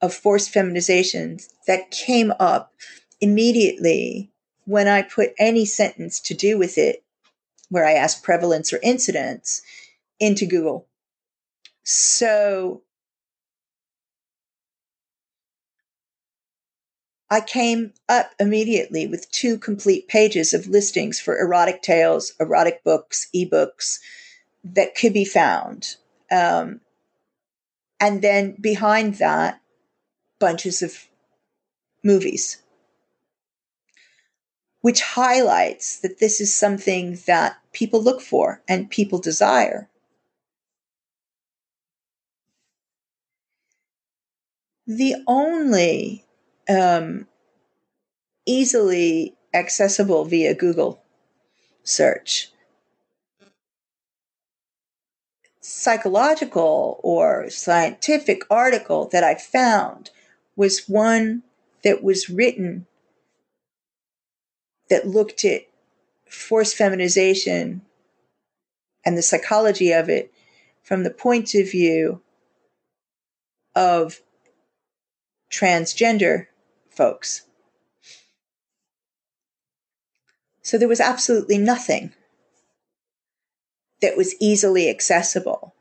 of 0.00 0.12
forced 0.12 0.50
feminization 0.50 1.38
that 1.66 1.90
came 1.90 2.32
up 2.38 2.74
immediately 3.24 4.30
when 4.66 4.86
I 4.86 5.00
put 5.00 5.32
any 5.38 5.64
sentence 5.64 6.20
to 6.20 6.34
do 6.34 6.58
with 6.58 6.76
it 6.76 7.02
where 7.70 7.86
I 7.86 7.94
ask 7.94 8.22
prevalence 8.22 8.70
or 8.70 8.78
incidence 8.82 9.62
into 10.20 10.44
Google. 10.44 10.86
So 11.84 12.82
I 17.30 17.40
came 17.40 17.94
up 18.10 18.32
immediately 18.38 19.06
with 19.06 19.30
two 19.30 19.56
complete 19.56 20.06
pages 20.06 20.52
of 20.52 20.68
listings 20.68 21.18
for 21.18 21.38
erotic 21.38 21.80
tales, 21.80 22.34
erotic 22.38 22.84
books, 22.84 23.28
ebooks 23.34 24.00
that 24.64 24.94
could 24.94 25.14
be 25.14 25.24
found. 25.24 25.96
Um, 26.30 26.82
and 27.98 28.20
then 28.20 28.56
behind 28.60 29.14
that, 29.14 29.60
bunches 30.38 30.82
of 30.82 31.06
movies 32.02 32.58
which 34.84 35.00
highlights 35.00 35.98
that 36.00 36.18
this 36.18 36.42
is 36.42 36.54
something 36.54 37.18
that 37.26 37.56
people 37.72 38.02
look 38.02 38.20
for 38.20 38.60
and 38.68 38.90
people 38.90 39.18
desire. 39.18 39.88
The 44.86 45.14
only 45.26 46.26
um, 46.68 47.26
easily 48.44 49.34
accessible 49.54 50.26
via 50.26 50.52
Google 50.52 51.02
search 51.82 52.52
psychological 55.62 57.00
or 57.02 57.48
scientific 57.48 58.42
article 58.50 59.08
that 59.12 59.24
I 59.24 59.34
found 59.34 60.10
was 60.56 60.86
one 60.86 61.42
that 61.82 62.04
was 62.04 62.28
written 62.28 62.86
that 64.90 65.06
looked 65.06 65.44
at 65.44 65.62
forced 66.28 66.76
feminization 66.76 67.82
and 69.04 69.16
the 69.16 69.22
psychology 69.22 69.92
of 69.92 70.08
it 70.08 70.32
from 70.82 71.02
the 71.02 71.10
point 71.10 71.54
of 71.54 71.70
view 71.70 72.20
of 73.74 74.20
transgender 75.50 76.46
folks. 76.90 77.42
So 80.62 80.78
there 80.78 80.88
was 80.88 81.00
absolutely 81.00 81.58
nothing 81.58 82.12
that 84.00 84.16
was 84.16 84.34
easily 84.40 84.88
accessible. 84.88 85.74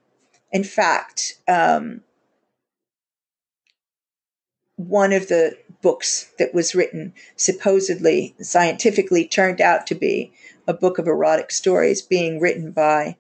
In 0.52 0.64
fact, 0.64 1.36
um, 1.48 2.02
one 4.76 5.14
of 5.14 5.28
the 5.28 5.58
books 5.84 6.32
that 6.40 6.54
was 6.54 6.74
written, 6.74 7.14
supposedly 7.36 8.34
scientifically 8.42 9.28
turned 9.28 9.62
out 9.62 9.86
to 9.86 9.94
be 9.94 10.34
a 10.68 10.74
book 10.74 10.98
of 10.98 11.08
erotic 11.08 11.52
stories 11.52 12.02
being 12.02 12.40
written 12.40 12.72
by, 12.72 13.18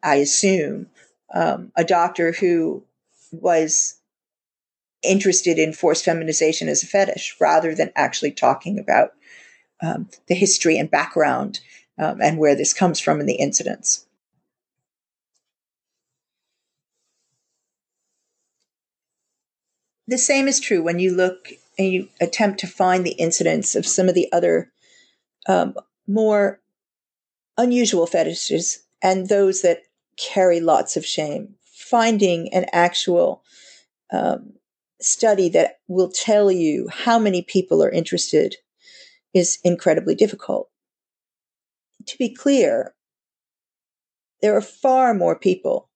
I 0.00 0.16
assume, 0.16 0.90
um, 1.34 1.72
a 1.74 1.82
doctor 1.82 2.30
who 2.32 2.84
was 3.32 3.96
interested 5.02 5.58
in 5.58 5.72
forced 5.72 6.04
feminization 6.04 6.68
as 6.68 6.82
a 6.82 6.86
fetish 6.86 7.36
rather 7.40 7.74
than 7.74 7.92
actually 7.96 8.32
talking 8.32 8.78
about 8.78 9.14
um, 9.82 10.08
the 10.26 10.34
history 10.34 10.78
and 10.78 10.90
background 10.90 11.60
um, 11.98 12.20
and 12.20 12.38
where 12.38 12.54
this 12.54 12.74
comes 12.74 13.00
from 13.00 13.20
in 13.20 13.26
the 13.26 13.34
incidents. 13.34 14.06
The 20.08 20.18
same 20.18 20.48
is 20.48 20.58
true 20.58 20.82
when 20.82 20.98
you 20.98 21.14
look 21.14 21.50
and 21.78 21.88
you 21.88 22.08
attempt 22.20 22.58
to 22.60 22.66
find 22.66 23.04
the 23.04 23.12
incidents 23.12 23.76
of 23.76 23.86
some 23.86 24.08
of 24.08 24.14
the 24.14 24.32
other 24.32 24.72
um, 25.46 25.74
more 26.08 26.60
unusual 27.58 28.06
fetishes 28.06 28.82
and 29.02 29.28
those 29.28 29.60
that 29.60 29.82
carry 30.16 30.60
lots 30.60 30.96
of 30.96 31.04
shame. 31.04 31.54
Finding 31.62 32.52
an 32.54 32.64
actual 32.72 33.42
um, 34.10 34.54
study 34.98 35.50
that 35.50 35.78
will 35.88 36.10
tell 36.10 36.50
you 36.50 36.88
how 36.90 37.18
many 37.18 37.42
people 37.42 37.82
are 37.82 37.90
interested 37.90 38.56
is 39.34 39.58
incredibly 39.62 40.14
difficult. 40.14 40.70
To 42.06 42.16
be 42.16 42.34
clear, 42.34 42.94
there 44.40 44.56
are 44.56 44.62
far 44.62 45.12
more 45.12 45.38
people 45.38 45.90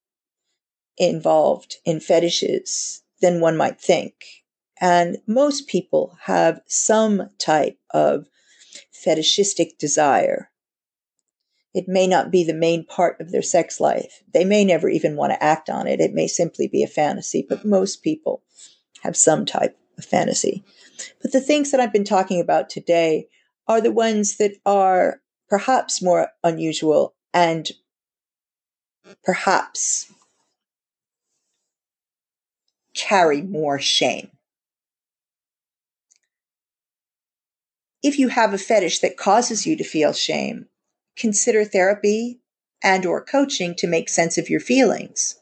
involved 0.98 1.76
in 1.86 1.98
fetishes 1.98 3.01
than 3.22 3.40
one 3.40 3.56
might 3.56 3.80
think. 3.80 4.12
And 4.80 5.18
most 5.26 5.68
people 5.68 6.18
have 6.22 6.60
some 6.66 7.30
type 7.38 7.78
of 7.94 8.26
fetishistic 8.92 9.78
desire. 9.78 10.50
It 11.72 11.88
may 11.88 12.06
not 12.06 12.30
be 12.30 12.44
the 12.44 12.52
main 12.52 12.84
part 12.84 13.20
of 13.20 13.30
their 13.30 13.42
sex 13.42 13.80
life. 13.80 14.22
They 14.34 14.44
may 14.44 14.64
never 14.64 14.88
even 14.88 15.16
want 15.16 15.32
to 15.32 15.42
act 15.42 15.70
on 15.70 15.86
it. 15.86 16.00
It 16.00 16.12
may 16.12 16.26
simply 16.26 16.68
be 16.68 16.82
a 16.82 16.88
fantasy, 16.88 17.46
but 17.48 17.64
most 17.64 18.02
people 18.02 18.42
have 19.02 19.16
some 19.16 19.46
type 19.46 19.78
of 19.96 20.04
fantasy. 20.04 20.64
But 21.22 21.32
the 21.32 21.40
things 21.40 21.70
that 21.70 21.80
I've 21.80 21.92
been 21.92 22.04
talking 22.04 22.40
about 22.40 22.68
today 22.68 23.28
are 23.66 23.80
the 23.80 23.92
ones 23.92 24.36
that 24.36 24.56
are 24.66 25.20
perhaps 25.48 26.02
more 26.02 26.28
unusual 26.42 27.14
and 27.32 27.70
perhaps 29.24 30.12
carry 33.02 33.42
more 33.42 33.78
shame. 33.78 34.30
If 38.02 38.18
you 38.18 38.28
have 38.28 38.54
a 38.54 38.58
fetish 38.58 39.00
that 39.00 39.16
causes 39.16 39.66
you 39.66 39.76
to 39.76 39.84
feel 39.84 40.12
shame, 40.12 40.66
consider 41.16 41.64
therapy 41.64 42.40
and 42.82 43.04
or 43.06 43.24
coaching 43.24 43.74
to 43.76 43.86
make 43.86 44.08
sense 44.08 44.38
of 44.38 44.50
your 44.50 44.60
feelings. 44.60 45.38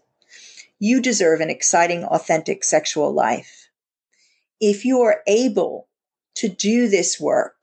You 0.79 1.01
deserve 1.01 1.40
an 1.40 1.51
exciting, 1.51 2.05
authentic 2.05 2.64
sexual 2.64 3.12
life. 3.12 3.68
If 4.61 4.85
you 4.85 5.01
are 5.03 5.23
able 5.27 5.88
to 6.37 6.49
do 6.49 6.88
this 6.88 7.20
work, 7.20 7.57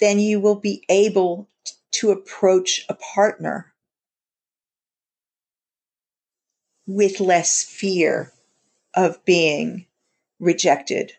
then 0.00 0.18
you 0.18 0.40
will 0.40 0.56
be 0.56 0.84
able 0.88 1.48
to 1.92 2.10
approach 2.10 2.84
a 2.88 2.94
partner 2.94 3.71
with 6.86 7.20
less 7.20 7.62
fear 7.62 8.32
of 8.94 9.24
being 9.24 9.86
rejected 10.38 11.12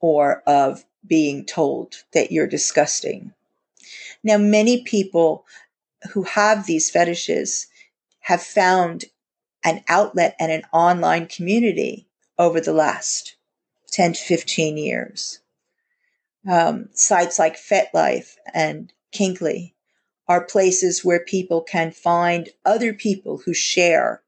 or 0.00 0.42
of 0.46 0.84
being 1.06 1.44
told 1.44 1.94
that 2.12 2.32
you're 2.32 2.46
disgusting. 2.46 3.32
Now, 4.22 4.38
many 4.38 4.82
people 4.82 5.44
who 6.12 6.24
have 6.24 6.66
these 6.66 6.90
fetishes 6.90 7.68
have 8.20 8.42
found 8.42 9.06
an 9.64 9.82
outlet 9.88 10.36
and 10.38 10.52
an 10.52 10.62
online 10.72 11.26
community 11.26 12.06
over 12.38 12.60
the 12.60 12.72
last 12.72 13.36
10 13.90 14.12
to 14.12 14.20
15 14.20 14.76
years. 14.76 15.40
Um, 16.48 16.88
sites 16.92 17.38
like 17.38 17.56
FetLife 17.56 18.36
and 18.54 18.92
Kinkly 19.12 19.74
are 20.28 20.44
places 20.44 21.04
where 21.04 21.20
people 21.20 21.62
can 21.62 21.90
find 21.90 22.50
other 22.64 22.92
people 22.92 23.38
who 23.38 23.54
share 23.54 24.22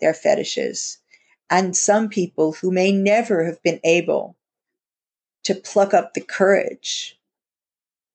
their 0.00 0.12
fetishes 0.12 0.98
and 1.48 1.76
some 1.76 2.08
people 2.08 2.52
who 2.52 2.70
may 2.70 2.92
never 2.92 3.44
have 3.44 3.62
been 3.62 3.80
able 3.84 4.36
to 5.44 5.54
pluck 5.54 5.94
up 5.94 6.12
the 6.12 6.20
courage 6.20 7.18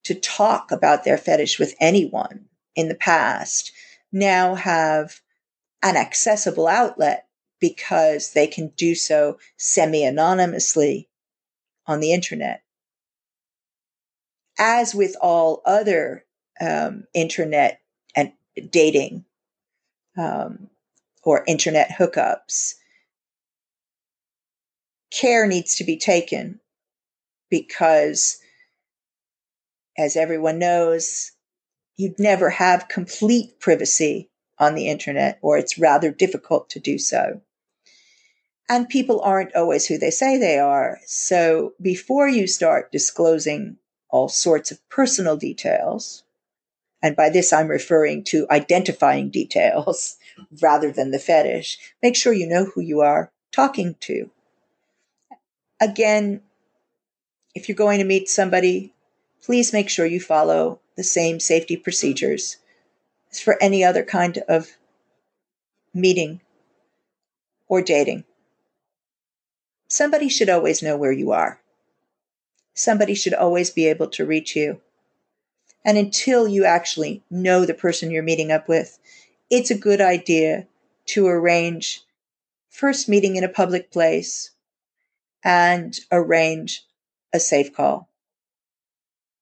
to 0.04 0.14
talk 0.14 0.72
about 0.72 1.04
their 1.04 1.18
fetish 1.18 1.58
with 1.58 1.76
anyone 1.80 2.46
in 2.76 2.90
the 2.90 2.96
past 2.96 3.72
now 4.12 4.56
have 4.56 5.22
an 5.82 5.96
accessible 5.96 6.68
outlet 6.68 7.28
because 7.60 8.34
they 8.34 8.48
can 8.48 8.68
do 8.76 8.96
so 8.96 9.38
semi 9.58 10.04
anonymously 10.04 11.08
on 11.86 12.00
the 12.00 12.12
internet. 12.12 12.64
As 14.58 14.94
with 14.94 15.16
all 15.22 15.62
other 15.66 16.26
um, 16.62 17.06
internet 17.14 17.82
and 18.16 18.32
dating 18.70 19.26
um, 20.18 20.70
or 21.24 21.44
internet 21.48 21.90
hookups, 21.90 22.76
care 25.12 25.48
needs 25.48 25.76
to 25.76 25.84
be 25.84 25.98
taken 25.98 26.60
because, 27.50 28.40
as 29.98 30.16
everyone 30.16 30.60
knows, 30.60 31.32
you'd 31.98 32.20
never 32.20 32.50
have 32.50 32.88
complete 32.88 33.60
privacy 33.60 34.30
on 34.58 34.76
the 34.76 34.88
internet, 34.88 35.40
or 35.42 35.58
it's 35.58 35.78
rather 35.78 36.12
difficult 36.12 36.70
to 36.70 36.80
do 36.80 36.98
so. 36.98 37.42
And 38.70 38.88
people 38.88 39.22
aren't 39.22 39.56
always 39.56 39.86
who 39.88 39.98
they 39.98 40.12
say 40.12 40.38
they 40.38 40.58
are. 40.58 41.00
So 41.06 41.74
before 41.82 42.30
you 42.30 42.48
start 42.48 42.92
disclosing 42.92 43.78
all 44.10 44.30
sorts 44.30 44.72
of 44.72 44.88
personal 44.88 45.36
details, 45.36 46.24
and 47.02 47.16
by 47.16 47.30
this 47.30 47.52
I'm 47.52 47.68
referring 47.68 48.24
to 48.26 48.48
identifying 48.50 49.30
details 49.30 50.18
rather 50.62 50.92
than 50.92 51.12
the 51.12 51.20
fetish, 51.20 51.78
make 52.02 52.16
sure 52.16 52.34
you 52.34 52.48
know 52.48 52.66
who 52.66 52.82
you 52.82 53.02
are 53.02 53.32
talking 53.52 53.96
to. 54.02 54.30
Again, 55.80 56.42
if 57.56 57.68
you're 57.68 57.76
going 57.76 58.00
to 58.00 58.06
meet 58.06 58.30
somebody, 58.30 58.94
please 59.44 59.74
make 59.74 59.90
sure 59.90 60.06
you 60.06 60.20
follow 60.20 60.80
the 60.96 61.04
same 61.04 61.40
safety 61.40 61.76
procedures 61.76 62.58
as 63.32 63.40
for 63.40 63.62
any 63.62 63.84
other 63.84 64.04
kind 64.04 64.38
of 64.48 64.78
meeting 65.94 66.42
or 67.68 67.82
dating. 67.82 68.24
Somebody 69.88 70.30
should 70.30 70.50
always 70.50 70.82
know 70.82 70.96
where 70.96 71.12
you 71.12 71.32
are. 71.32 71.60
Somebody 72.74 73.16
should 73.16 73.34
always 73.34 73.70
be 73.70 73.88
able 73.88 74.08
to 74.08 74.26
reach 74.26 74.56
you. 74.56 74.82
And 75.84 75.98
until 75.98 76.48
you 76.48 76.66
actually 76.66 77.24
know 77.30 77.66
the 77.66 77.74
person 77.74 78.12
you're 78.12 78.24
meeting 78.24 78.52
up 78.52 78.68
with, 78.68 79.00
it's 79.50 79.72
a 79.72 79.78
good 79.78 80.00
idea 80.00 80.68
to 81.08 81.28
arrange 81.28 82.04
first 82.70 83.10
meeting 83.10 83.36
in 83.36 83.44
a 83.44 83.50
public 83.50 83.92
place 83.92 84.52
and 85.44 86.00
arrange 86.12 86.86
a 87.34 87.40
safe 87.40 87.74
call. 87.74 88.10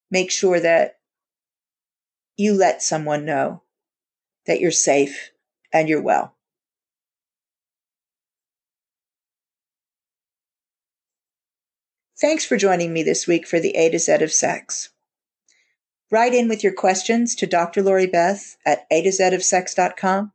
Make 0.09 0.31
sure 0.31 0.59
that 0.59 0.97
you 2.37 2.53
let 2.53 2.81
someone 2.81 3.25
know 3.25 3.61
that 4.45 4.59
you're 4.59 4.71
safe 4.71 5.31
and 5.71 5.89
you're 5.89 6.01
well. 6.01 6.33
Thanks 12.19 12.45
for 12.45 12.57
joining 12.57 12.91
me 12.91 13.03
this 13.03 13.27
week 13.27 13.47
for 13.47 13.59
the 13.59 13.75
A 13.75 13.89
to 13.91 13.99
Z 13.99 14.13
of 14.13 14.31
sex. 14.31 14.89
Write 16.11 16.33
in 16.33 16.47
with 16.47 16.63
your 16.63 16.73
questions 16.73 17.35
to 17.35 17.45
Dr. 17.45 17.83
Lori 17.83 18.07
Beth 18.07 18.57
at 18.65 18.87
A 18.89 19.03
to 19.03 19.11
Z 19.11 19.33
of 19.33 19.43
sex.com 19.43 20.31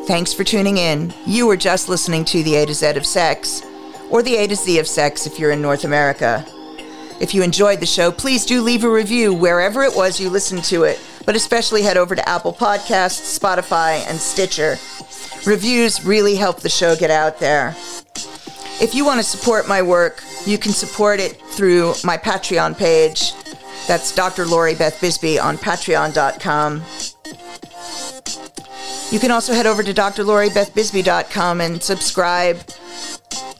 Thanks 0.05 0.33
for 0.33 0.43
tuning 0.43 0.77
in. 0.77 1.13
You 1.25 1.47
were 1.47 1.57
just 1.57 1.87
listening 1.87 2.25
to 2.25 2.43
the 2.43 2.55
A 2.55 2.65
to 2.65 2.73
Z 2.73 2.87
of 2.87 3.05
Sex, 3.05 3.61
or 4.09 4.21
the 4.21 4.35
A 4.35 4.47
to 4.47 4.55
Z 4.55 4.79
of 4.79 4.87
Sex 4.87 5.25
if 5.25 5.39
you're 5.39 5.51
in 5.51 5.61
North 5.61 5.85
America. 5.85 6.45
If 7.21 7.33
you 7.33 7.41
enjoyed 7.41 7.79
the 7.79 7.85
show, 7.85 8.11
please 8.11 8.45
do 8.45 8.61
leave 8.61 8.83
a 8.83 8.89
review 8.89 9.33
wherever 9.33 9.83
it 9.83 9.95
was 9.95 10.19
you 10.19 10.29
listened 10.29 10.63
to 10.65 10.83
it, 10.83 10.99
but 11.25 11.35
especially 11.35 11.83
head 11.83 11.97
over 11.97 12.15
to 12.15 12.29
Apple 12.29 12.53
Podcasts, 12.53 13.39
Spotify, 13.39 14.05
and 14.09 14.19
Stitcher 14.19 14.77
Reviews 15.45 16.05
really 16.05 16.35
help 16.35 16.61
the 16.61 16.69
show 16.69 16.95
get 16.95 17.11
out 17.11 17.39
there. 17.39 17.75
If 18.81 18.95
you 18.95 19.03
want 19.03 19.19
to 19.19 19.23
support 19.23 19.67
my 19.67 19.81
work, 19.81 20.23
you 20.45 20.57
can 20.57 20.71
support 20.71 21.19
it 21.19 21.41
through 21.41 21.95
my 22.03 22.17
Patreon 22.17 22.77
page. 22.77 23.33
That's 23.85 24.15
Dr. 24.15 24.45
Lori 24.45 24.73
Beth 24.73 24.99
Bisbey 25.01 25.41
on 25.43 25.57
patreon.com. 25.57 26.81
You 29.13 29.19
can 29.19 29.29
also 29.29 29.53
head 29.53 29.67
over 29.67 29.83
to 29.83 29.93
drloribethbisbey.com 29.93 31.61
and 31.61 31.83
subscribe 31.83 32.57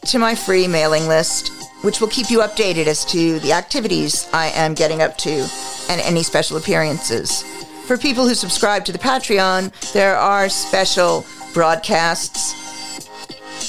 to 0.08 0.18
my 0.18 0.34
free 0.34 0.68
mailing 0.68 1.08
list, 1.08 1.52
which 1.84 2.02
will 2.02 2.08
keep 2.08 2.32
you 2.32 2.40
updated 2.40 2.88
as 2.88 3.06
to 3.06 3.38
the 3.38 3.52
activities 3.54 4.28
I 4.34 4.48
am 4.48 4.74
getting 4.74 5.04
up 5.04 5.16
to 5.20 5.48
and 5.90 6.02
any 6.02 6.24
special 6.24 6.58
appearances. 6.58 7.44
For 7.86 8.00
people 8.00 8.28
who 8.28 8.34
subscribe 8.34 8.84
to 8.86 8.92
the 8.92 8.98
Patreon, 8.98 9.92
there 9.94 10.18
are 10.18 10.50
special 10.50 11.24
broadcasts, 11.54 13.12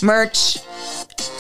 merch, 0.03 0.61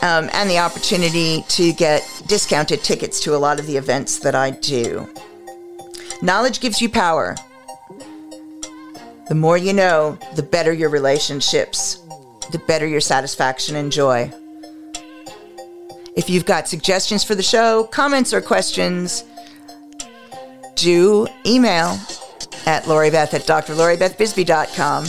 um, 0.02 0.28
and 0.34 0.50
the 0.50 0.58
opportunity 0.58 1.42
to 1.48 1.72
get 1.72 2.06
discounted 2.26 2.84
tickets 2.84 3.18
to 3.20 3.34
a 3.34 3.38
lot 3.38 3.58
of 3.58 3.66
the 3.66 3.78
events 3.78 4.18
that 4.18 4.34
I 4.34 4.50
do. 4.50 5.08
Knowledge 6.20 6.60
gives 6.60 6.82
you 6.82 6.90
power. 6.90 7.34
The 9.28 9.34
more 9.34 9.56
you 9.56 9.72
know, 9.72 10.18
the 10.36 10.42
better 10.42 10.72
your 10.72 10.90
relationships, 10.90 12.00
the 12.52 12.58
better 12.58 12.86
your 12.86 13.00
satisfaction 13.00 13.76
and 13.76 13.90
joy. 13.90 14.32
If 16.16 16.28
you've 16.28 16.44
got 16.44 16.68
suggestions 16.68 17.24
for 17.24 17.34
the 17.34 17.42
show, 17.42 17.84
comments, 17.84 18.32
or 18.32 18.40
questions, 18.40 19.24
do 20.74 21.26
email 21.46 21.98
at 22.66 22.84
LoriBeth 22.84 23.34
at 23.34 23.42
drloribethbisbey.com 23.42 25.06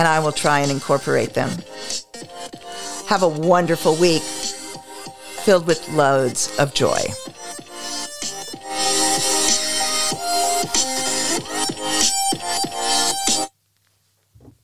and 0.00 0.08
I 0.08 0.18
will 0.18 0.32
try 0.32 0.60
and 0.60 0.70
incorporate 0.70 1.34
them. 1.34 1.50
Have 3.08 3.22
a 3.22 3.28
wonderful 3.28 3.96
week 3.96 4.22
filled 4.22 5.66
with 5.66 5.86
loads 5.90 6.56
of 6.58 6.72
joy. 6.72 7.00